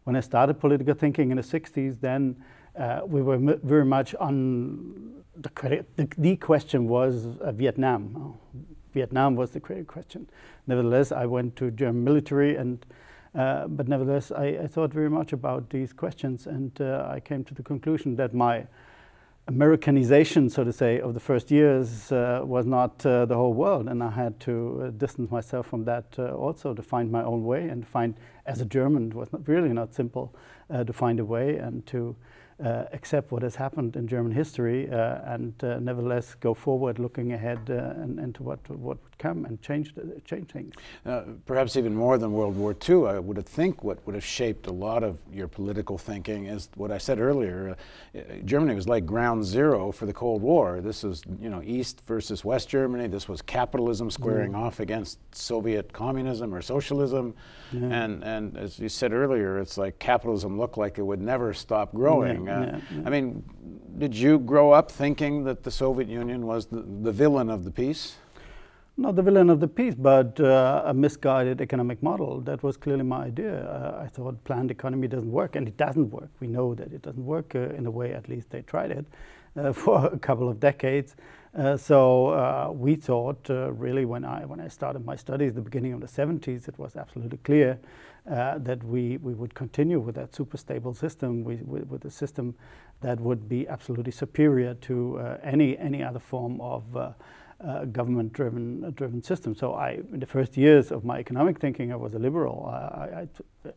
when 0.04 0.16
I 0.16 0.20
started 0.20 0.60
political 0.60 0.94
thinking 0.94 1.32
in 1.32 1.38
the 1.38 1.44
60s, 1.44 2.00
then 2.00 2.36
uh, 2.78 3.02
we 3.06 3.22
were 3.22 3.38
very 3.38 3.86
much 3.86 4.16
on 4.16 5.22
the, 5.38 5.86
the, 5.96 6.08
the 6.18 6.36
question 6.38 6.88
was 6.88 7.38
uh, 7.40 7.52
Vietnam. 7.52 8.16
Oh, 8.18 8.62
Vietnam 8.94 9.36
was 9.36 9.52
the 9.52 9.60
critical 9.60 9.92
question. 9.94 10.30
Nevertheless, 10.68 11.12
I 11.12 11.26
went 11.26 11.56
to 11.58 11.72
German 11.72 12.04
military, 12.04 12.56
and 12.56 12.86
uh, 13.34 13.68
but 13.68 13.88
nevertheless, 13.88 14.32
I, 14.32 14.60
I, 14.64 14.68
thought 14.68 14.92
very 14.92 15.10
much 15.10 15.32
about 15.32 15.70
these 15.70 15.94
questions, 15.94 16.48
and 16.48 16.80
uh, 16.82 17.08
I 17.10 17.22
came 17.22 17.46
to 17.46 17.54
the 17.54 17.64
conclusion 17.64 18.18
that 18.18 18.34
my 18.34 18.68
Americanization, 19.48 20.50
so 20.50 20.64
to 20.64 20.72
say, 20.72 21.00
of 21.00 21.14
the 21.14 21.20
first 21.20 21.50
years 21.50 22.12
uh, 22.12 22.42
was 22.44 22.66
not 22.66 23.04
uh, 23.06 23.26
the 23.26 23.36
whole 23.36 23.54
world, 23.54 23.88
and 23.88 24.04
I 24.04 24.12
had 24.12 24.40
to 24.42 24.84
uh, 24.84 24.90
distance 24.92 25.32
myself 25.32 25.68
from 25.68 25.84
that 25.86 26.06
uh, 26.20 26.34
also 26.34 26.74
to 26.74 26.82
find 26.82 27.12
my 27.12 27.24
own 27.24 27.44
way 27.44 27.68
and 27.68 27.86
find 27.86 28.16
as 28.46 28.62
a 28.62 28.66
German, 28.66 29.08
it 29.08 29.14
was 29.16 29.34
not, 29.34 29.48
really 29.48 29.70
not 29.70 29.94
simple 29.94 30.36
uh, 30.70 30.84
to 30.84 30.94
find 30.94 31.20
a 31.20 31.26
way 31.26 31.58
and 31.58 31.86
to 31.88 32.16
uh, 32.64 32.86
accept 32.94 33.32
what 33.32 33.42
has 33.42 33.56
happened 33.56 33.96
in 33.96 34.08
German 34.08 34.32
history 34.32 34.90
uh, 34.92 35.20
and 35.26 35.54
uh, 35.64 35.80
nevertheless 35.80 36.36
go 36.36 36.54
forward, 36.54 37.00
looking 37.00 37.34
ahead 37.34 37.70
and 37.70 38.20
into 38.20 38.44
what 38.44 38.60
what 38.70 38.98
would 39.04 39.18
come 39.18 39.46
and 39.46 39.62
change 39.62 39.96
the, 39.96 40.20
change 40.26 40.50
things. 40.52 40.74
perhaps 41.46 41.76
even 41.76 41.96
more 41.96 42.18
than 42.18 42.32
World 42.32 42.56
War 42.56 42.76
II, 42.88 43.08
I 43.08 43.20
would 43.20 43.44
think 43.46 43.84
what 43.84 44.06
would 44.06 44.16
have 44.16 44.24
shaped 44.24 44.68
a 44.68 44.72
lot 44.72 45.04
of 45.04 45.18
your 45.32 45.48
political 45.48 45.98
thinking 45.98 46.46
is 46.46 46.70
what 46.76 46.92
I 46.92 46.98
said 46.98 47.20
earlier. 47.20 47.76
Germany 48.46 48.76
was 48.76 48.88
like 48.88 49.06
ground 49.06 49.44
zero 49.44 49.92
for 49.92 50.06
the 50.06 50.14
Cold 50.14 50.42
War. 50.42 50.82
This 50.82 51.04
was 51.04 51.24
you 51.40 51.50
know 51.50 51.62
East 51.64 52.02
versus 52.06 52.46
West 52.46 52.70
Germany. 52.70 53.08
This 53.08 53.28
was 53.28 53.42
capitalism 53.42 54.12
squaring 54.12 54.52
mm. 54.52 54.60
off 54.60 54.80
against 54.80 55.20
Soviet 55.34 55.92
communism 55.94 56.54
or 56.54 56.62
socialism, 56.62 57.34
yeah. 57.72 58.04
and 58.04 58.24
and 58.24 58.58
as 58.58 58.80
you 58.80 58.90
said 58.90 59.14
earlier, 59.14 59.60
it's 59.60 59.78
like 59.78 59.98
capitalism 60.00 60.60
looked 60.60 60.78
like 60.78 60.98
it 60.98 61.04
would 61.04 61.22
never 61.22 61.54
stop 61.54 61.94
growing. 61.94 62.46
Yeah. 62.46 62.51
Uh, 62.52 62.80
yeah, 62.92 63.02
I 63.06 63.10
mean, 63.10 63.44
did 63.98 64.16
you 64.16 64.40
grow 64.40 64.72
up 64.72 64.92
thinking 64.92 65.44
that 65.44 65.64
the 65.64 65.72
Soviet 65.72 66.10
Union 66.10 66.46
was 66.46 66.66
the, 66.66 66.82
the 66.82 67.12
villain 67.12 67.50
of 67.50 67.64
the 67.64 67.72
piece? 67.72 68.16
Not 68.98 69.16
the 69.16 69.22
villain 69.22 69.50
of 69.50 69.60
the 69.60 69.68
piece, 69.68 69.96
but 69.96 70.40
uh, 70.40 70.84
a 70.86 70.94
misguided 70.94 71.62
economic 71.62 72.04
model. 72.04 72.42
That 72.42 72.62
was 72.62 72.78
clearly 72.78 73.04
my 73.04 73.26
idea. 73.26 73.66
Uh, 73.66 74.04
I 74.04 74.08
thought 74.08 74.44
planned 74.44 74.70
economy 74.70 75.08
doesn't 75.08 75.32
work, 75.32 75.56
and 75.56 75.68
it 75.68 75.78
doesn't 75.78 76.12
work. 76.12 76.30
We 76.40 76.48
know 76.48 76.76
that 76.76 76.92
it 76.92 77.02
doesn't 77.02 77.26
work 77.26 77.56
uh, 77.56 77.70
in 77.70 77.86
a 77.86 77.92
way, 77.92 78.14
at 78.14 78.28
least 78.28 78.50
they 78.50 78.62
tried 78.62 78.92
it 78.92 79.06
uh, 79.56 79.72
for 79.82 80.08
a 80.08 80.20
couple 80.20 80.50
of 80.50 80.60
decades. 80.60 81.16
Uh, 81.58 81.78
so 81.78 82.72
we 82.78 82.96
thought, 82.96 83.50
really, 83.50 84.06
when 84.06 84.24
I, 84.24 84.46
when 84.46 84.60
I 84.60 84.68
started 84.68 85.06
my 85.06 85.16
studies 85.16 85.50
at 85.50 85.56
the 85.56 85.62
beginning 85.62 85.94
of 85.94 86.02
the 86.02 86.08
70s, 86.08 86.68
it 86.68 86.78
was 86.78 86.96
absolutely 86.96 87.40
clear 87.40 87.80
uh, 88.30 88.60
that 88.60 88.84
we, 88.84 89.18
we 89.18 89.34
would 89.34 89.54
continue 89.56 90.00
with 90.00 90.16
that 90.16 90.36
super 90.36 90.58
stable 90.58 90.94
system, 90.94 91.44
with, 91.44 92.06
a 92.06 92.12
system 92.12 92.54
that 93.02 93.20
would 93.20 93.50
be 93.50 93.68
absolutely 93.68 94.12
superior 94.12 94.76
to 94.76 95.18
uh, 95.18 95.38
any, 95.44 95.78
any 95.80 96.04
other 96.04 96.20
form 96.20 96.62
of 96.62 96.96
uh, 96.96 97.14
uh 97.62 97.86
government-driven 97.86 98.86
uh, 98.86 98.90
driven 98.92 99.24
system. 99.24 99.56
So 99.56 99.74
I, 99.74 100.00
in 100.14 100.20
the 100.20 100.26
first 100.26 100.56
years 100.56 100.92
of 100.92 101.04
my 101.04 101.20
economic 101.20 101.60
thinking, 101.60 101.92
I 101.92 101.96
was 101.96 102.14
a 102.14 102.20
liberal, 102.20 102.68
I, 102.68 103.28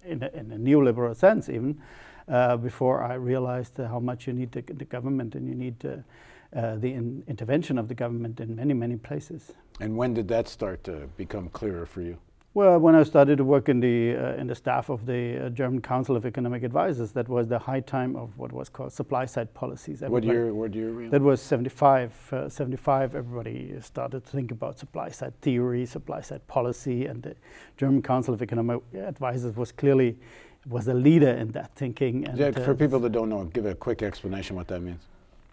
in, 0.04 0.22
a, 0.22 0.28
in, 0.28 0.52
a, 0.52 0.56
neoliberal 0.56 1.16
sense 1.16 1.48
even, 1.48 1.80
uh, 2.28 2.56
before 2.58 3.02
I 3.02 3.14
realized 3.14 3.78
how 3.78 3.98
much 3.98 4.26
you 4.26 4.34
need 4.34 4.52
the, 4.52 4.60
the 4.60 4.84
government 4.84 5.34
and 5.34 5.48
you 5.48 5.54
need 5.54 5.80
the 5.80 6.04
in 6.52 7.24
intervention 7.28 7.78
of 7.78 7.88
the 7.88 7.94
government 7.94 8.40
in 8.40 8.54
many, 8.54 8.74
many 8.74 8.96
places. 8.96 9.52
And 9.80 9.96
when 9.96 10.14
did 10.14 10.28
that 10.28 10.48
start 10.48 10.84
to 10.84 11.08
become 11.16 11.48
clearer 11.48 11.84
for 11.86 12.00
you? 12.00 12.18
Well, 12.54 12.78
when 12.78 12.94
I 12.94 13.02
started 13.02 13.38
to 13.38 13.44
work 13.44 13.68
in 13.68 13.80
the 13.80 14.14
uh, 14.14 14.40
in 14.40 14.46
the 14.46 14.54
staff 14.54 14.88
of 14.88 15.06
the 15.06 15.46
uh, 15.46 15.48
German 15.48 15.80
Council 15.80 16.14
of 16.14 16.24
Economic 16.24 16.62
Advisors, 16.62 17.10
that 17.10 17.28
was 17.28 17.48
the 17.48 17.58
high 17.58 17.80
time 17.80 18.14
of 18.14 18.30
what 18.38 18.52
was 18.52 18.68
called 18.68 18.92
supply 18.92 19.24
side 19.24 19.52
policies. 19.54 20.04
Everybody, 20.04 20.28
what 20.28 20.32
year? 20.32 20.54
What 20.54 20.74
year? 20.74 21.08
That 21.10 21.20
was 21.20 21.40
75. 21.42 22.32
Uh, 22.32 22.48
75. 22.48 23.16
Everybody 23.16 23.74
started 23.80 24.24
to 24.24 24.30
think 24.30 24.52
about 24.52 24.78
supply 24.78 25.08
side 25.08 25.34
theory, 25.40 25.84
supply 25.84 26.20
side 26.20 26.46
policy, 26.46 27.06
and 27.06 27.24
the 27.24 27.34
German 27.76 28.02
Council 28.02 28.32
of 28.32 28.40
Economic 28.40 28.80
Advisors 28.94 29.56
was 29.56 29.72
clearly 29.72 30.16
was 30.64 30.84
the 30.84 30.94
leader 30.94 31.30
in 31.30 31.50
that 31.52 31.74
thinking. 31.74 32.24
And, 32.24 32.38
yeah, 32.38 32.52
for 32.52 32.70
uh, 32.70 32.74
people 32.74 33.00
that 33.00 33.10
don't 33.10 33.30
know, 33.30 33.44
give 33.46 33.66
a 33.66 33.74
quick 33.74 34.00
explanation 34.00 34.54
what 34.54 34.68
that 34.68 34.80
means. 34.80 35.02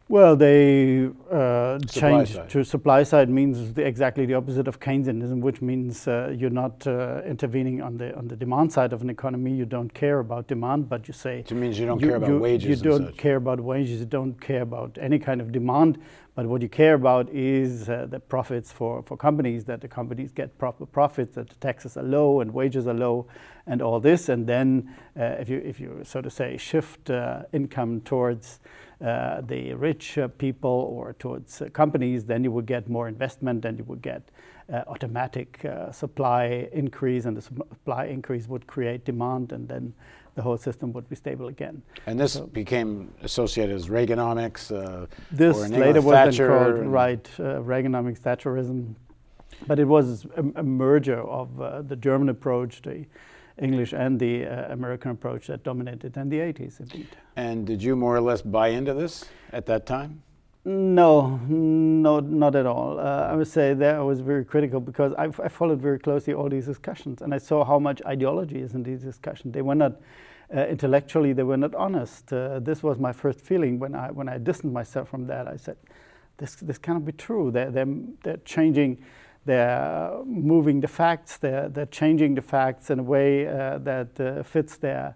Well, 0.08 0.36
they 0.36 1.10
uh, 1.31 1.79
changed 1.88 2.34
side. 2.34 2.50
to 2.50 2.65
supply 2.65 3.03
side 3.03 3.29
means 3.29 3.74
the, 3.74 3.88
exactly 3.88 4.25
the 4.25 4.34
opposite 4.34 4.67
of 4.67 4.77
Keynesianism, 4.77 5.39
which 5.39 5.62
means 5.62 6.05
uh, 6.05 6.36
you're 6.38 6.50
not 6.50 6.86
uh, 6.86 7.22
intervening 7.25 7.81
on 7.81 7.96
the 7.96 8.13
on 8.17 8.27
the 8.27 8.36
demand 8.36 8.74
side 8.74 8.91
of 8.91 9.01
an 9.01 9.10
economy. 9.10 9.53
You 9.55 9.65
don't 9.65 9.93
care 9.93 10.20
about 10.20 10.48
demand, 10.48 10.89
but 10.89 11.08
you 11.08 11.13
say. 11.13 11.39
It 11.39 11.51
means 11.51 11.79
you 11.79 11.86
don't 11.86 12.01
you, 12.01 12.08
care 12.08 12.17
about 12.17 12.29
you, 12.29 12.39
wages. 12.39 12.70
You 12.70 12.75
don't 12.75 13.05
such. 13.05 13.17
care 13.17 13.38
about 13.38 13.62
wages. 13.62 14.01
You 14.01 14.05
don't 14.05 14.39
care 14.41 14.63
about 14.63 14.98
any 15.00 15.17
kind 15.17 15.39
of 15.39 15.53
demand. 15.53 15.98
But 16.36 16.46
what 16.46 16.62
you 16.62 16.70
care 16.70 16.93
about 16.93 17.29
is 17.29 17.89
uh, 17.89 18.08
the 18.10 18.20
profits 18.20 18.72
for, 18.72 19.03
for 19.03 19.17
companies, 19.17 19.65
that 19.65 19.81
the 19.81 19.89
companies 19.89 20.31
get 20.31 20.58
proper 20.58 20.86
profits, 20.86 21.36
that 21.36 21.50
the 21.50 21.55
taxes 21.55 21.98
are 21.98 22.03
low 22.03 22.39
and 22.39 22.53
wages 22.53 22.88
are 22.88 22.93
low, 22.93 23.27
and 23.67 23.81
all 23.81 24.00
this. 24.00 24.29
And 24.29 24.48
then, 24.48 24.93
uh, 25.20 25.24
if 25.39 25.50
you 25.50 25.58
if 25.60 25.79
you 25.79 26.01
so 26.03 26.22
to 26.22 26.29
say 26.29 26.58
shift 26.58 27.10
uh, 27.10 27.43
income 27.53 28.01
towards 28.01 28.60
uh, 29.03 29.41
the 29.41 29.74
rich 29.74 30.17
uh, 30.17 30.27
people 30.27 30.70
or 30.70 31.13
towards 31.13 31.62
uh, 31.62 31.70
companies, 31.70 32.25
then 32.25 32.43
you 32.43 32.51
would 32.51 32.67
get 32.67 32.88
more 32.88 33.08
investment 33.08 33.65
and 33.65 33.77
you 33.79 33.84
would 33.86 34.01
get 34.01 34.22
automatic 34.88 35.60
supply 35.91 36.70
increase, 36.72 37.25
and 37.25 37.36
the 37.36 37.41
supply 37.41 38.05
increase 38.05 38.48
would 38.48 38.65
create 38.67 39.03
demand, 39.03 39.51
and 39.51 39.67
then 39.67 39.93
the 40.36 40.41
whole 40.41 40.58
system 40.58 40.93
would 40.93 41.10
be 41.10 41.15
stable 41.15 41.48
again. 41.48 41.81
And 42.05 42.20
this 42.20 42.34
so 42.34 42.48
became 42.48 43.13
associated 43.22 43.75
as 43.75 43.88
Reaganomics. 43.88 44.72
Uh, 44.72 45.08
this 45.31 45.58
later 45.70 46.01
was 46.01 46.38
then 46.38 46.48
called 46.48 46.86
right 46.86 47.29
uh, 47.39 47.60
Reaganomics, 47.60 48.20
Thatcherism, 48.20 48.96
but 49.67 49.79
it 49.79 49.86
was 49.86 50.25
a, 50.38 50.43
a 50.55 50.63
merger 50.63 51.22
of 51.22 51.62
uh, 51.62 51.81
the 51.81 51.96
German 51.96 52.29
approach, 52.29 52.81
the 52.81 53.05
English 53.62 53.94
and 53.94 54.20
the 54.20 54.46
uh, 54.46 54.74
American 54.74 55.12
approach 55.12 55.48
that 55.48 55.63
dominated 55.63 56.18
in 56.18 56.30
the 56.30 56.39
80s, 56.39 56.80
indeed. 56.80 57.08
And 57.36 57.65
did 57.65 57.82
you 57.82 57.96
more 57.96 58.15
or 58.15 58.22
less 58.22 58.41
buy 58.41 58.70
into 58.70 58.94
this 58.94 59.25
at 59.53 59.65
that 59.68 59.86
time? 59.86 60.24
No, 60.63 61.38
no, 61.48 62.20
not 62.20 62.56
at 62.56 62.68
all. 62.68 63.00
Uh, 63.00 63.03
I 63.32 63.36
would 63.36 63.48
say 63.48 63.74
that 63.74 63.96
I 63.96 64.01
was 64.01 64.20
very 64.20 64.46
critical 64.46 64.80
because 64.80 65.13
I, 65.13 65.25
I, 65.44 65.48
followed 65.48 65.82
very 65.82 65.98
closely 65.98 66.36
all 66.36 66.50
these 66.50 66.68
discussions 66.68 67.24
and 67.24 67.34
I 67.34 67.39
saw 67.39 67.65
how 67.65 67.80
much 67.80 68.00
ideology 68.06 68.60
is 68.60 68.75
in 68.75 68.84
these 68.84 69.01
discussions. 69.01 69.53
They 69.56 69.63
were 69.63 69.74
not 69.74 69.94
uh, 70.56 70.68
intellectually, 70.68 71.34
they 71.34 71.44
were 71.44 71.58
not 71.58 71.74
honest. 71.74 72.32
Uh, 72.32 72.60
this 72.60 72.84
was 72.84 73.00
my 73.00 73.12
first 73.12 73.41
feeling 73.41 73.80
when 73.80 73.96
I 73.96 74.12
when 74.12 74.30
I 74.30 74.38
distanced 74.38 74.74
myself 74.74 75.10
from 75.10 75.25
that. 75.27 75.48
I 75.48 75.56
said, 75.56 75.77
"This 76.38 76.56
this 76.56 76.77
cannot 76.77 77.06
be 77.06 77.13
true. 77.13 77.51
They're 77.51 77.72
they're, 77.72 77.88
they're 78.24 78.41
changing." 78.46 78.98
They're 79.45 80.12
moving 80.25 80.81
the 80.81 80.88
facts, 80.88 81.38
they're, 81.38 81.67
they're 81.69 81.88
changing 81.88 82.36
the 82.36 82.41
facts 82.41 82.89
in 82.89 83.00
a 83.00 83.03
way 83.03 83.48
uh, 83.48 83.79
that 83.79 84.19
uh, 84.19 84.43
fits 84.43 84.77
their 84.77 85.15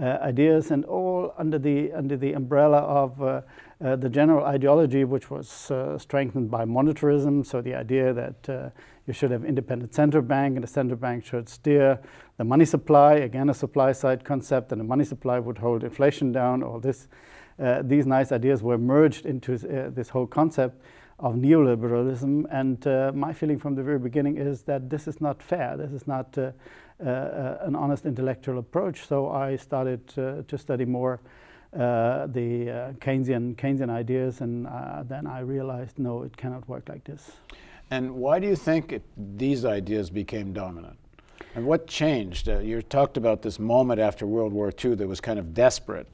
uh, 0.00 0.18
ideas, 0.20 0.70
and 0.70 0.84
all 0.84 1.32
under 1.38 1.58
the, 1.58 1.90
under 1.92 2.18
the 2.18 2.34
umbrella 2.34 2.78
of 2.78 3.22
uh, 3.22 3.40
uh, 3.82 3.96
the 3.96 4.10
general 4.10 4.44
ideology, 4.44 5.04
which 5.04 5.30
was 5.30 5.70
uh, 5.70 5.96
strengthened 5.96 6.50
by 6.50 6.66
monetarism. 6.66 7.44
So, 7.46 7.62
the 7.62 7.74
idea 7.74 8.12
that 8.12 8.72
you 9.06 9.12
should 9.14 9.30
have 9.30 9.44
independent 9.44 9.94
central 9.94 10.22
bank, 10.22 10.56
and 10.56 10.64
the 10.64 10.68
central 10.68 10.98
bank 10.98 11.24
should 11.24 11.48
steer 11.48 11.98
the 12.36 12.44
money 12.44 12.66
supply, 12.66 13.14
again, 13.14 13.48
a 13.48 13.54
supply 13.54 13.92
side 13.92 14.22
concept, 14.22 14.72
and 14.72 14.80
the 14.80 14.84
money 14.84 15.04
supply 15.04 15.38
would 15.38 15.56
hold 15.56 15.82
inflation 15.82 16.30
down. 16.30 16.62
All 16.62 16.78
this, 16.78 17.08
these 17.84 18.06
nice 18.06 18.32
ideas 18.32 18.62
were 18.62 18.76
merged 18.76 19.24
into 19.24 19.56
this 19.56 20.10
whole 20.10 20.26
concept 20.26 20.82
of 21.18 21.34
neoliberalism. 21.34 22.46
And 22.50 22.86
uh, 22.86 23.12
my 23.14 23.32
feeling 23.32 23.58
from 23.58 23.74
the 23.74 23.82
very 23.82 23.98
beginning 23.98 24.36
is 24.36 24.62
that 24.62 24.90
this 24.90 25.08
is 25.08 25.20
not 25.20 25.42
fair. 25.42 25.76
This 25.76 25.92
is 25.92 26.06
not 26.06 26.36
uh, 26.36 26.52
uh, 27.04 27.58
an 27.60 27.76
honest 27.76 28.06
intellectual 28.06 28.58
approach. 28.58 29.06
So 29.06 29.30
I 29.30 29.56
started 29.56 30.00
uh, 30.18 30.42
to 30.48 30.58
study 30.58 30.84
more 30.84 31.20
uh, 31.74 32.26
the 32.28 32.70
uh, 32.70 32.92
Keynesian, 32.94 33.54
Keynesian 33.56 33.90
ideas, 33.90 34.40
and 34.40 34.66
then 35.08 35.26
I 35.26 35.40
realized 35.40 35.98
no, 35.98 36.22
it 36.22 36.36
cannot 36.36 36.66
work 36.68 36.88
like 36.88 37.04
this. 37.04 37.32
And 37.90 38.14
why 38.14 38.38
do 38.38 38.46
you 38.46 38.56
think 38.56 38.92
it, 38.92 39.02
these 39.36 39.64
ideas 39.64 40.10
became 40.10 40.52
dominant? 40.52 40.96
And 41.54 41.66
what 41.66 41.86
changed? 41.86 42.48
you 42.48 42.82
talked 42.82 43.16
about 43.16 43.42
this 43.42 43.58
moment 43.58 44.00
after 44.00 44.26
World 44.26 44.52
War 44.52 44.72
II 44.84 44.94
that 44.94 45.06
was 45.06 45.20
kind 45.20 45.38
of 45.38 45.54
desperate. 45.54 46.08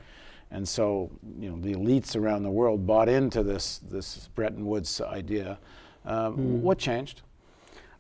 And 0.53 0.69
so, 0.69 1.11
you 1.41 1.51
know, 1.51 1.59
the 1.59 1.75
elites 1.75 2.15
around 2.15 2.43
the 2.43 2.51
world 2.51 2.87
bought 2.87 3.09
into 3.09 3.43
this, 3.43 3.79
this 3.79 4.29
Bretton 4.35 4.67
Woods 4.67 5.01
idea. 5.01 5.59
Um, 6.05 6.37
mm. 6.37 6.61
What 6.61 6.79
changed? 6.79 7.23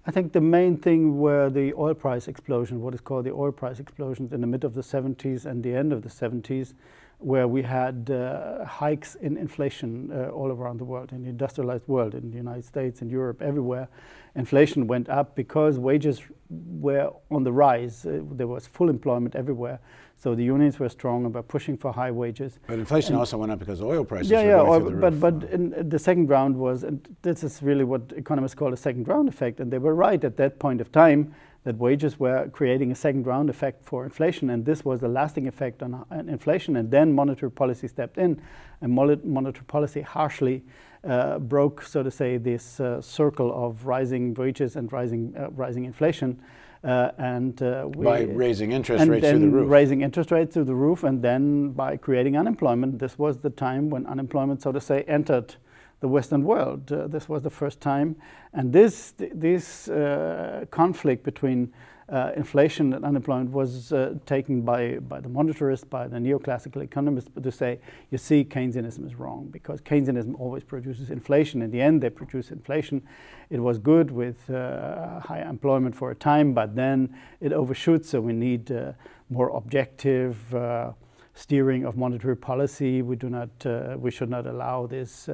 I 0.04 0.11
think 0.11 0.32
the 0.32 0.40
main 0.40 0.76
thing 0.76 1.18
were 1.18 1.49
the 1.49 1.73
oil 1.75 1.94
price 1.94 2.28
explosion, 2.28 2.82
what 2.82 2.92
is 2.92 3.00
called 3.00 3.25
the 3.25 3.32
oil 3.32 3.52
price 3.52 3.78
explosions 3.78 4.32
in 4.32 4.40
the 4.40 4.47
mid 4.47 4.64
of 4.64 4.75
the 4.75 4.82
70s 4.82 5.47
and 5.47 5.62
the 5.62 5.75
end 5.75 5.92
of 5.92 6.02
the 6.02 6.09
70s, 6.09 6.75
where 7.18 7.49
we 7.49 7.62
had 7.62 8.11
uh, 8.11 8.64
hikes 8.64 9.14
in 9.14 9.37
inflation 9.37 10.11
uh, 10.12 10.28
all 10.30 10.50
around 10.50 10.78
the 10.78 10.85
world, 10.85 11.12
in 11.12 11.23
the 11.23 11.30
industrialized 11.30 11.87
world, 11.87 12.14
in 12.14 12.30
the 12.30 12.37
United 12.37 12.64
States, 12.64 13.00
in 13.00 13.09
Europe, 13.09 13.40
everywhere. 13.40 13.88
Inflation 14.35 14.87
went 14.88 15.09
up 15.09 15.37
because 15.37 15.78
wages 15.78 16.21
were 16.50 17.12
on 17.30 17.44
the 17.44 17.52
rise. 17.52 18.04
Uh, 18.04 18.23
there 18.32 18.49
was 18.49 18.66
full 18.66 18.90
employment 18.90 19.37
everywhere. 19.37 19.78
So 20.23 20.37
the 20.37 20.45
unions 20.45 20.79
were 20.79 20.88
strong 20.88 21.26
about 21.26 21.49
pushing 21.49 21.76
for 21.76 21.93
high 21.93 22.12
wages. 22.12 22.61
But 22.69 22.79
inflation 22.79 23.14
and 23.14 23.19
also 23.19 23.38
went 23.38 23.50
up 23.50 23.59
because 23.59 23.83
oil 23.83 24.05
prices 24.05 24.31
yeah, 24.31 24.43
yeah, 24.43 24.61
oil, 24.61 24.88
but, 24.93 25.19
but 25.19 25.50
in, 25.50 25.88
the 25.88 25.99
second 25.99 26.29
round 26.29 26.57
was, 26.57 26.85
and 26.85 27.05
this 27.23 27.43
is 27.43 27.61
really 27.61 27.83
what 27.83 28.02
economists 28.17 28.55
call 28.55 28.73
a 28.73 28.76
second 28.76 29.09
round 29.09 29.29
effect, 29.29 29.59
and 29.59 29.73
they 29.73 29.79
were 29.79 29.97
right 29.97 30.23
at 30.23 30.37
that 30.37 30.61
point 30.61 30.81
of 30.81 30.93
time 30.93 31.35
that 31.64 31.76
wages 31.76 32.21
were 32.21 32.49
creating 32.50 32.93
a 32.93 32.95
second 32.95 33.26
round 33.26 33.50
effect 33.50 33.85
for 33.85 34.05
inflation, 34.05 34.50
and 34.50 34.64
this 34.64 34.85
was 34.85 35.02
a 35.02 35.09
lasting 35.09 35.49
effect 35.49 35.83
on, 35.83 36.07
on 36.12 36.29
inflation. 36.29 36.76
And 36.76 36.88
then 36.88 37.12
monetary 37.12 37.50
policy 37.50 37.88
stepped 37.88 38.17
in, 38.17 38.41
and 38.81 38.95
monetary 38.95 39.64
policy 39.67 40.02
harshly 40.02 40.62
uh, 41.02 41.41
broke, 41.41 41.83
so 41.83 42.05
to 42.05 42.12
say, 42.12 42.37
this 42.37 42.79
uh, 42.79 43.00
circle 43.00 43.52
of 43.52 43.87
rising 43.87 44.35
wages 44.35 44.76
and 44.76 44.93
rising 44.93 45.35
uh, 45.37 45.50
rising 45.50 45.85
inflation 45.85 46.38
Uh, 46.38 46.62
and 46.83 47.62
uh, 47.62 47.89
we, 47.95 48.05
by 48.05 48.23
raising 48.23 48.73
interest 48.73 49.07
rates 49.07 49.29
through 49.29 49.39
the 49.39 49.49
roof. 49.49 49.71
raising 49.71 50.01
interest 50.03 50.31
rates 50.31 50.55
through 50.55 50.65
the 50.65 50.75
roof, 50.75 51.05
and 51.05 51.23
then 51.23 51.71
by 51.71 51.97
creating 51.97 52.37
unemployment. 52.37 52.99
This 52.99 53.19
was 53.19 53.39
the 53.39 53.51
time 53.51 53.91
when 53.91 54.07
unemployment, 54.07 54.62
so 54.62 54.73
to 54.73 54.81
say, 54.81 55.03
entered 55.03 55.55
the 56.01 56.09
Western 56.09 56.43
world. 56.43 56.91
Uh, 56.91 57.07
this 57.07 57.29
was 57.29 57.43
the 57.43 57.51
first 57.51 57.81
time, 57.81 58.17
and 58.53 58.73
this 58.73 59.12
th 59.12 59.31
this 59.35 59.89
uh, 59.89 60.65
conflict 60.71 61.23
between 61.25 61.73
uh, 62.09 62.32
inflation 62.37 62.92
and 62.92 63.04
unemployment 63.04 63.50
was 63.50 63.92
uh, 63.92 64.14
taken 64.26 64.62
by, 64.62 64.99
by 64.99 65.21
the 65.21 65.28
monetarists, 65.28 65.88
by 65.88 66.09
the 66.09 66.18
neoclassical 66.18 66.82
economists, 66.82 67.30
to 67.40 67.52
say, 67.52 67.78
you 68.11 68.18
see, 68.18 68.44
Keynesianism 68.44 69.06
is 69.06 69.14
wrong 69.14 69.49
because 69.50 69.80
Keynesianism 69.80 70.38
always 70.38 70.64
produces 70.64 71.11
inflation. 71.11 71.62
In 71.62 71.71
the 71.71 71.80
end, 71.80 72.02
they 72.02 72.11
produce 72.11 72.50
inflation. 72.50 73.02
It 73.50 73.61
was 73.61 73.78
good 73.78 74.11
with 74.11 74.50
uh, 74.50 75.21
high 75.21 75.42
employment 75.49 75.94
for 75.94 76.11
a 76.11 76.14
time, 76.14 76.54
but 76.54 76.75
then 76.75 77.16
it 77.40 77.52
overshoots, 77.52 78.11
so 78.11 78.21
we 78.21 78.32
need 78.32 78.73
uh, 78.73 78.92
more 79.30 79.50
objective 79.50 80.54
uh, 80.54 80.92
steering 81.35 81.85
of 81.85 81.97
monetary 81.97 82.37
policy. 82.37 83.02
We, 83.02 83.16
do 83.16 83.30
not, 83.30 83.50
uh, 83.64 83.97
we 83.99 84.11
should 84.11 84.30
not 84.30 84.47
allow 84.47 84.87
this 84.87 85.28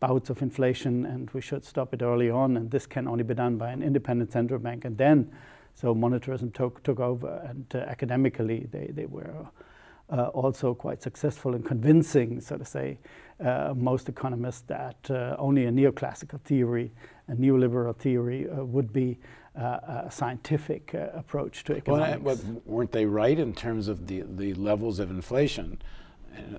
bouts 0.00 0.30
of 0.30 0.40
inflation 0.40 1.04
and 1.04 1.30
we 1.30 1.42
should 1.42 1.62
stop 1.62 1.92
it 1.92 2.02
early 2.02 2.30
on 2.30 2.56
and 2.56 2.70
this 2.70 2.86
can 2.86 3.06
only 3.06 3.22
be 3.22 3.34
done 3.34 3.58
by 3.58 3.70
an 3.70 3.82
independent 3.82 4.32
central 4.32 4.58
bank 4.58 4.86
and 4.86 4.96
then 4.96 5.30
so 5.74 5.94
monetarism 5.94 6.52
took, 6.52 6.82
took 6.82 7.00
over, 7.00 7.42
and 7.48 7.66
uh, 7.74 7.78
academically, 7.78 8.66
they, 8.70 8.90
they 8.92 9.06
were 9.06 9.46
uh, 10.10 10.24
also 10.28 10.74
quite 10.74 11.02
successful 11.02 11.54
in 11.54 11.62
convincing, 11.62 12.40
so 12.40 12.56
to 12.56 12.64
say, 12.64 12.98
uh, 13.44 13.72
most 13.76 14.08
economists 14.08 14.62
that 14.62 14.96
uh, 15.10 15.36
only 15.38 15.66
a 15.66 15.70
neoclassical 15.70 16.40
theory, 16.42 16.92
a 17.28 17.32
neoliberal 17.32 17.96
theory, 17.96 18.48
uh, 18.50 18.64
would 18.64 18.92
be 18.92 19.18
uh, 19.56 20.04
a 20.06 20.10
scientific 20.10 20.94
approach 20.94 21.64
to 21.64 21.76
economics. 21.76 22.22
Well, 22.22 22.38
weren't 22.66 22.92
they 22.92 23.06
right 23.06 23.38
in 23.38 23.54
terms 23.54 23.88
of 23.88 24.06
the, 24.06 24.24
the 24.36 24.54
levels 24.54 24.98
of 24.98 25.10
inflation? 25.10 25.80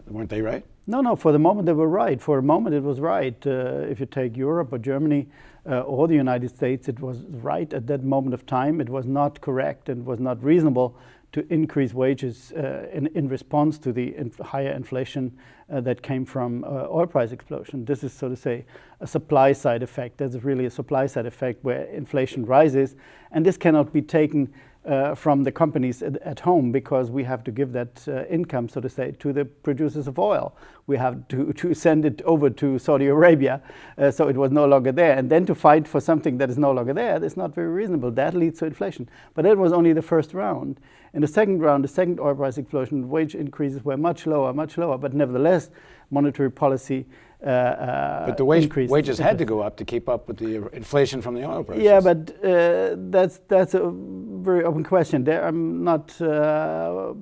weren't 0.08 0.30
they 0.30 0.42
right? 0.42 0.66
No, 0.86 1.00
no. 1.00 1.16
For 1.16 1.32
the 1.32 1.40
moment, 1.40 1.66
they 1.66 1.74
were 1.74 1.88
right. 1.88 2.22
For 2.22 2.38
a 2.38 2.44
moment, 2.44 2.76
it 2.76 2.84
was 2.84 3.00
right. 3.00 3.36
if 3.46 4.02
you 4.02 4.06
take 4.06 4.36
Europe 4.36 4.74
or 4.74 4.78
Germany, 4.78 5.28
uh, 5.70 5.82
or 5.82 6.08
the 6.08 6.16
United 6.16 6.50
States, 6.50 6.88
it 6.88 7.00
was 7.00 7.24
right 7.30 7.72
at 7.74 7.88
that 7.88 8.04
moment 8.04 8.34
of 8.34 8.46
time. 8.46 8.82
It 8.82 8.90
was 8.90 9.06
not 9.06 9.42
correct 9.42 9.90
and 9.90 10.06
was 10.06 10.20
not 10.20 10.44
reasonable 10.44 10.98
to 11.34 11.46
increase 11.54 11.94
wages 11.94 12.52
uh, 12.58 12.88
in, 12.92 13.08
in, 13.16 13.30
response 13.30 13.78
to 13.78 13.94
the 13.94 14.14
inf 14.18 14.38
higher 14.40 14.72
inflation 14.72 15.32
uh, 15.72 15.80
that 15.80 16.02
came 16.02 16.26
from 16.26 16.64
uh, 16.66 16.88
oil 16.90 17.08
price 17.08 17.32
explosion. 17.32 17.86
This 17.86 18.04
is, 18.04 18.12
so 18.12 18.28
to 18.28 18.36
say, 18.36 18.66
a 19.00 19.08
supply 19.08 19.54
side 19.54 19.82
effect. 19.82 20.18
That's 20.18 20.36
really 20.44 20.66
a 20.66 20.70
supply 20.70 21.06
side 21.06 21.26
effect 21.26 21.64
where 21.64 21.84
inflation 21.86 22.46
rises, 22.46 22.96
and 23.32 23.46
this 23.46 23.56
cannot 23.56 23.94
be 23.94 24.02
taken 24.02 24.52
uh, 24.86 25.14
from 25.14 25.44
the 25.44 25.52
companies 25.52 26.02
at, 26.02 26.18
at, 26.24 26.40
home 26.40 26.72
because 26.72 27.12
we 27.12 27.24
have 27.24 27.44
to 27.44 27.52
give 27.52 27.72
that 27.72 28.04
uh, 28.08 28.26
income, 28.26 28.68
so 28.68 28.82
to 28.82 28.90
say, 28.90 29.12
to 29.20 29.32
the 29.32 29.46
producers 29.46 30.08
of 30.08 30.18
oil. 30.18 30.56
We 30.88 30.98
have 30.98 31.28
to, 31.28 31.54
to 31.62 31.74
send 31.74 32.04
it 32.06 32.22
over 32.24 32.50
to 32.50 32.80
Saudi 32.80 33.08
Arabia, 33.08 33.62
uh, 33.98 34.10
so 34.10 34.28
it 34.28 34.36
was 34.36 34.52
no 34.52 34.66
longer 34.66 34.92
there. 34.92 35.16
And 35.18 35.30
then 35.30 35.46
to 35.46 35.56
fight 35.56 35.88
for 35.88 36.02
something 36.02 36.38
that 36.40 36.50
is 36.50 36.58
no 36.58 36.72
longer 36.72 36.94
there, 36.94 37.20
that's 37.20 37.38
not 37.38 37.54
very 37.54 37.70
reasonable. 37.70 38.10
That 38.12 38.34
leads 38.34 38.60
to 38.60 38.66
inflation. 38.66 39.08
But 39.36 39.44
that 39.44 39.58
was 39.58 39.72
only 39.72 39.94
the 39.94 40.02
first 40.02 40.34
round. 40.34 40.80
In 41.14 41.22
the 41.22 41.28
second 41.28 41.60
round, 41.60 41.84
the 41.84 41.90
second 41.90 42.20
oil 42.20 42.34
price 42.34 42.58
explosion, 42.58 43.10
wage 43.10 43.36
increases 43.36 43.84
were 43.84 43.98
much 43.98 44.26
lower, 44.26 44.54
much 44.54 44.78
lower, 44.78 44.98
but 44.98 45.14
nevertheless, 45.14 45.70
monetary 46.10 46.50
policy 46.50 47.06
uh, 47.44 47.50
uh, 47.50 48.26
but 48.28 48.38
the 48.38 48.46
wage, 48.46 48.72
wages 48.76 49.18
had 49.18 49.38
to 49.40 49.46
go 49.46 49.62
up 49.62 49.76
to 49.78 49.84
keep 49.84 50.08
up 50.08 50.28
with 50.28 50.38
the 50.38 50.68
inflation 50.74 51.22
from 51.24 51.34
the 51.34 51.44
oil 51.44 51.64
prices. 51.64 51.84
Yeah, 51.84 52.00
but 52.00 52.36
uh, 52.44 52.96
that's 53.10 53.40
that's 53.48 53.74
a 53.74 53.90
very 53.90 54.64
open 54.64 54.84
question. 54.84 55.24
There, 55.24 55.44
I'm 55.44 55.84
not 55.84 56.16
uh, 56.22 56.26
uh, 56.26 57.14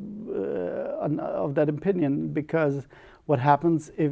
of 1.01 1.55
that 1.55 1.69
opinion 1.69 2.33
because 2.33 2.85
what 3.27 3.39
happens 3.39 3.91
if 3.97 4.11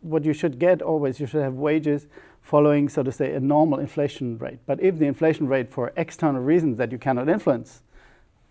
what 0.00 0.24
you 0.24 0.32
should 0.32 0.58
get 0.58 0.82
always 0.82 1.20
you 1.20 1.26
should 1.26 1.42
have 1.42 1.54
wages 1.54 2.08
following, 2.42 2.88
so 2.88 3.04
to 3.04 3.12
say, 3.12 3.34
a 3.34 3.40
normal 3.40 3.78
inflation 3.78 4.36
rate. 4.38 4.58
But 4.66 4.82
if 4.82 4.98
the 4.98 5.06
inflation 5.06 5.46
rate 5.46 5.70
for 5.70 5.92
external 5.96 6.42
reasons 6.42 6.76
that 6.78 6.90
you 6.90 6.98
cannot 6.98 7.28
influence, 7.28 7.82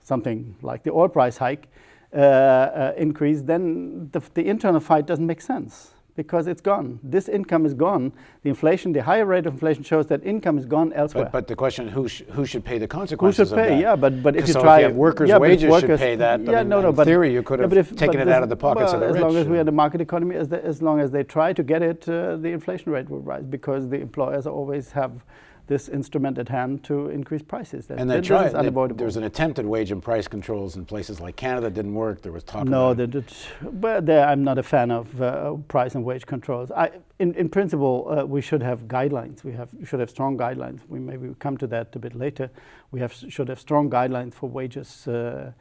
something 0.01 0.55
like 0.61 0.83
the 0.83 0.91
oil 0.91 1.09
price 1.09 1.37
hike, 1.37 1.67
uh, 2.13 2.93
increase, 2.95 3.41
then 3.41 4.09
the, 4.11 4.21
the 4.35 4.47
internal 4.47 4.79
fight 4.79 5.05
doesn't 5.05 5.27
make 5.27 5.41
sense 5.41 5.91
because 6.15 6.47
it's 6.47 6.61
gone. 6.61 6.99
This 7.03 7.27
income 7.27 7.65
is 7.65 7.73
gone. 7.73 8.11
The 8.43 8.49
inflation, 8.49 8.91
the 8.93 9.01
higher 9.01 9.25
rate 9.25 9.45
of 9.45 9.53
inflation 9.53 9.83
shows 9.83 10.05
that 10.07 10.23
income 10.23 10.57
is 10.57 10.65
gone 10.65 10.93
elsewhere. 10.93 11.25
But, 11.25 11.31
but 11.31 11.47
the 11.47 11.55
question, 11.55 11.87
who, 11.87 12.07
sh 12.07 12.21
who 12.31 12.45
should 12.45 12.63
pay 12.63 12.77
the 12.77 12.87
consequences 12.87 13.49
Who 13.49 13.55
should 13.55 13.63
pay, 13.63 13.69
that? 13.69 13.81
yeah, 13.81 13.95
but, 13.95 14.21
but 14.21 14.35
if 14.35 14.47
you 14.47 14.53
so 14.53 14.61
try... 14.61 14.77
If 14.77 14.81
you 14.81 14.87
have 14.89 14.95
workers' 14.95 15.29
yeah, 15.29 15.37
wages 15.37 15.69
workers, 15.69 15.99
should 15.99 15.99
pay 15.99 16.15
that. 16.15 16.41
Yeah, 16.41 16.51
I 16.51 16.55
mean, 16.57 16.69
no, 16.69 16.81
no, 16.81 16.89
in 16.89 16.95
but... 16.95 17.05
theory, 17.05 17.33
you 17.33 17.41
could 17.41 17.59
have 17.59 17.73
yeah, 17.73 17.79
if, 17.79 17.95
taken 17.95 18.19
it 18.19 18.29
out 18.29 18.43
of 18.43 18.49
the 18.49 18.55
pockets 18.55 18.93
well, 18.93 18.95
of 18.95 18.99
the 18.99 19.07
as 19.07 19.13
rich. 19.13 19.23
long 19.23 19.35
as 19.37 19.47
we 19.47 19.57
had 19.57 19.67
a 19.67 19.71
market 19.71 20.01
economy, 20.01 20.35
as, 20.35 20.47
the, 20.47 20.63
as 20.63 20.81
long 20.81 20.99
as 20.99 21.09
they 21.11 21.23
try 21.23 21.51
to 21.51 21.63
get 21.63 21.81
it, 21.81 22.07
uh, 22.07 22.37
the 22.37 22.49
inflation 22.49 22.91
rate 22.91 23.09
will 23.09 23.21
rise 23.21 23.45
because 23.45 23.89
the 23.89 23.99
employers 23.99 24.45
always 24.45 24.91
have 24.91 25.23
this 25.67 25.87
instrument 25.87 26.37
at 26.37 26.49
hand 26.49 26.83
to 26.83 27.09
increase 27.09 27.41
prices. 27.41 27.87
That, 27.87 27.99
and 27.99 28.09
they 28.09 28.19
tried. 28.21 28.49
They, 28.49 28.69
there 28.69 29.05
was 29.05 29.15
an 29.15 29.23
attempt 29.23 29.59
at 29.59 29.65
wage 29.65 29.91
and 29.91 30.03
price 30.03 30.27
controls 30.27 30.75
in 30.75 30.85
places 30.85 31.21
like 31.21 31.35
Canada. 31.35 31.69
Didn't 31.69 31.93
work. 31.93 32.21
There 32.21 32.31
was 32.31 32.43
talk. 32.43 32.67
No, 32.67 32.93
that 32.93 33.15
it, 33.15 33.33
but 33.61 34.05
there, 34.05 34.27
I'm 34.27 34.43
not 34.43 34.57
a 34.57 34.63
fan 34.63 34.91
of 34.91 35.21
uh, 35.21 35.53
price 35.67 35.95
and 35.95 36.03
wage 36.03 36.25
controls. 36.25 36.71
I, 36.71 36.91
in, 37.19 37.33
in 37.35 37.47
principle, 37.49 38.07
uh, 38.09 38.25
we 38.25 38.41
should 38.41 38.61
have 38.61 38.87
guidelines. 38.87 39.43
We 39.43 39.53
have 39.53 39.69
we 39.73 39.85
should 39.85 39.99
have 40.01 40.09
strong 40.09 40.37
guidelines. 40.37 40.81
We 40.89 40.99
maybe 40.99 41.27
we'll 41.27 41.35
come 41.35 41.57
to 41.57 41.67
that 41.67 41.95
a 41.95 41.99
bit 41.99 42.15
later. 42.15 42.49
We 42.91 42.99
have 42.99 43.13
should 43.13 43.47
have 43.47 43.59
strong 43.59 43.89
guidelines 43.89 44.33
for 44.33 44.49
wages. 44.49 45.07
Uh, 45.07 45.51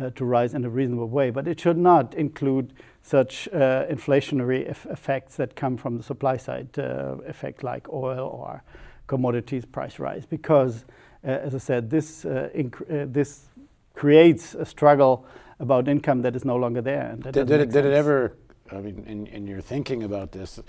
uh, 0.00 0.08
to 0.10 0.24
rise 0.24 0.54
in 0.54 0.64
a 0.64 0.70
reasonable 0.70 1.08
way, 1.08 1.30
but 1.30 1.48
it 1.48 1.60
should 1.60 1.76
not 1.76 2.14
include 2.14 2.72
such 3.02 3.48
uh, 3.48 3.86
inflationary 3.90 4.68
effects 4.90 5.36
that 5.36 5.56
come 5.56 5.76
from 5.76 5.96
the 5.96 6.02
supply 6.02 6.36
side 6.36 6.78
uh, 6.78 7.16
effect 7.26 7.62
like 7.62 7.88
oil 7.92 8.28
or 8.28 8.62
commodities 9.10 9.64
price 9.64 9.98
rise 9.98 10.24
because, 10.24 10.84
uh, 11.24 11.46
as 11.46 11.52
I 11.56 11.58
said, 11.58 11.90
this, 11.90 12.24
uh, 12.24 12.48
uh, 12.54 13.06
this 13.08 13.48
creates 13.92 14.54
a 14.54 14.64
struggle 14.64 15.26
about 15.58 15.88
income 15.88 16.22
that 16.22 16.36
is 16.36 16.44
no 16.44 16.56
longer 16.56 16.80
there. 16.80 17.06
And 17.10 17.22
did, 17.24 17.32
did, 17.32 17.50
it, 17.50 17.70
did 17.72 17.84
it 17.84 17.92
ever, 17.92 18.36
I 18.70 18.76
mean, 18.76 19.04
in, 19.08 19.26
in 19.26 19.48
your 19.48 19.60
thinking 19.60 20.04
about 20.04 20.30
this, 20.30 20.60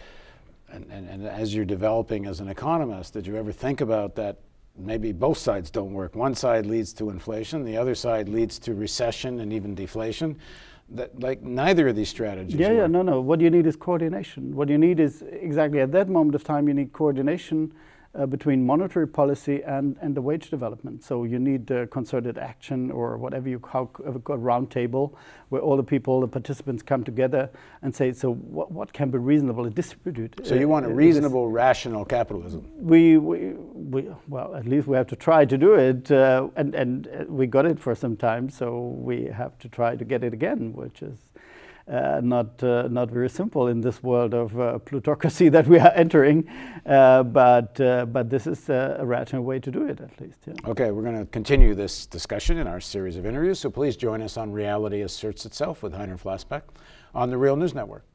and, 0.74 0.86
and, 0.92 1.08
and 1.08 1.28
as 1.28 1.54
you're 1.54 1.72
developing 1.78 2.26
as 2.26 2.40
an 2.40 2.48
economist, 2.48 3.14
did 3.14 3.28
you 3.28 3.38
ever 3.38 3.52
think 3.52 3.80
about 3.80 4.16
that 4.16 4.40
maybe 4.76 5.12
both 5.12 5.38
sides 5.38 5.70
don't 5.70 5.94
work. 5.94 6.16
One 6.16 6.34
side 6.34 6.66
leads 6.66 6.94
to 6.94 7.10
inflation, 7.10 7.64
the 7.64 7.78
other 7.78 7.94
side 7.94 8.28
leads 8.28 8.58
to 8.60 8.74
recession 8.74 9.42
and 9.42 9.54
even 9.54 9.76
deflation. 9.76 10.40
That 10.90 11.20
like 11.20 11.42
neither 11.44 11.90
of 11.90 11.96
these 11.96 12.10
strategies. 12.10 12.56
Yeah, 12.56 12.70
work. 12.70 12.78
yeah, 12.78 12.88
no, 12.88 13.02
no. 13.02 13.22
What 13.22 13.40
you 13.40 13.50
need 13.50 13.68
is 13.68 13.76
coordination. 13.76 14.56
What 14.56 14.68
you 14.70 14.78
need 14.78 15.00
is 15.00 15.24
exactly 15.50 15.80
at 15.80 15.92
that 15.92 16.10
moment 16.10 16.36
of 16.36 16.44
time, 16.44 16.68
you 16.68 16.74
need 16.74 16.92
coordination 16.92 17.72
uh, 18.14 18.26
between 18.26 18.66
monetary 18.66 19.08
policy 19.08 19.62
and, 19.64 19.98
and 20.02 20.16
the 20.16 20.22
wage 20.22 20.50
development. 20.50 21.04
So 21.04 21.24
you 21.24 21.40
need 21.40 21.72
uh, 21.72 21.88
concerted 21.88 22.38
action 22.38 22.92
or 22.92 23.18
whatever 23.18 23.48
you 23.48 23.60
call 23.60 23.92
a 24.06 24.38
round 24.38 24.70
table 24.70 25.18
where 25.50 25.62
all 25.62 25.78
the 25.78 25.84
people, 25.84 26.22
the 26.22 26.28
participants 26.28 26.84
come 26.84 27.04
together 27.04 27.50
and 27.82 27.96
say, 27.96 28.12
so 28.12 28.34
what, 28.34 28.72
what 28.72 28.92
can 28.94 29.12
be 29.12 29.18
reasonably 29.18 29.70
distributed? 29.70 30.46
So 30.46 30.56
you 30.56 30.68
want 30.68 30.86
a 30.86 30.90
uh, 30.90 30.94
reasonable, 30.94 31.50
rational 31.50 32.06
capitalism? 32.06 32.70
We, 32.78 33.18
we, 33.18 33.54
we, 33.74 34.10
well, 34.28 34.56
at 34.56 34.68
least 34.68 34.88
we 34.88 34.98
have 34.98 35.08
to 35.08 35.16
try 35.16 35.46
to 35.46 35.58
do 35.58 35.76
it. 35.76 36.12
Uh, 36.12 36.50
and, 36.56 36.76
and 36.76 37.08
uh, 37.08 37.26
we 37.28 37.48
got 37.48 37.66
it 37.66 37.80
for 37.80 37.96
some 37.96 38.18
time, 38.18 38.50
so 38.50 38.80
we 38.80 39.26
have 39.26 39.58
to 39.60 39.70
try 39.70 39.96
to 39.96 40.04
get 40.04 40.24
it 40.24 40.34
again, 40.34 40.74
which 40.74 41.02
is 41.02 41.18
uh, 41.88 42.22
not 42.24 42.62
uh, 42.64 42.88
not 42.90 43.10
very 43.10 43.30
simple 43.30 43.68
in 43.68 43.82
this 43.82 44.04
world 44.04 44.34
of 44.34 44.60
uh, 44.60 44.80
plutocracy 44.80 45.50
that 45.56 45.68
we 45.68 45.80
are 45.80 45.92
entering, 45.96 46.48
uh, 46.86 47.24
but 47.24 47.80
uh, 47.82 48.06
but 48.06 48.30
this 48.30 48.48
is 48.48 48.70
a 48.70 49.02
rational 49.04 49.44
way 49.44 49.60
to 49.60 49.72
do 49.72 49.86
it 49.86 50.00
at 50.02 50.22
least. 50.22 50.40
Yeah. 50.46 50.54
Okay, 50.66 50.92
we're 50.92 51.04
going 51.04 51.20
to 51.20 51.26
continue 51.32 51.76
this 51.76 52.06
discussion 52.06 52.58
in 52.58 52.68
our 52.68 52.80
series 52.80 53.18
of 53.18 53.26
interviews. 53.26 53.60
So 53.60 53.70
please 53.70 53.96
join 53.96 54.22
us 54.22 54.38
on 54.38 54.52
Reality 54.52 55.02
Asserts 55.02 55.46
Itself 55.46 55.84
with 55.84 55.94
Heiner 55.94 56.20
Flassbeck 56.20 56.64
on 57.14 57.30
the 57.30 57.38
Real 57.38 57.56
News 57.56 57.74
Network. 57.74 58.06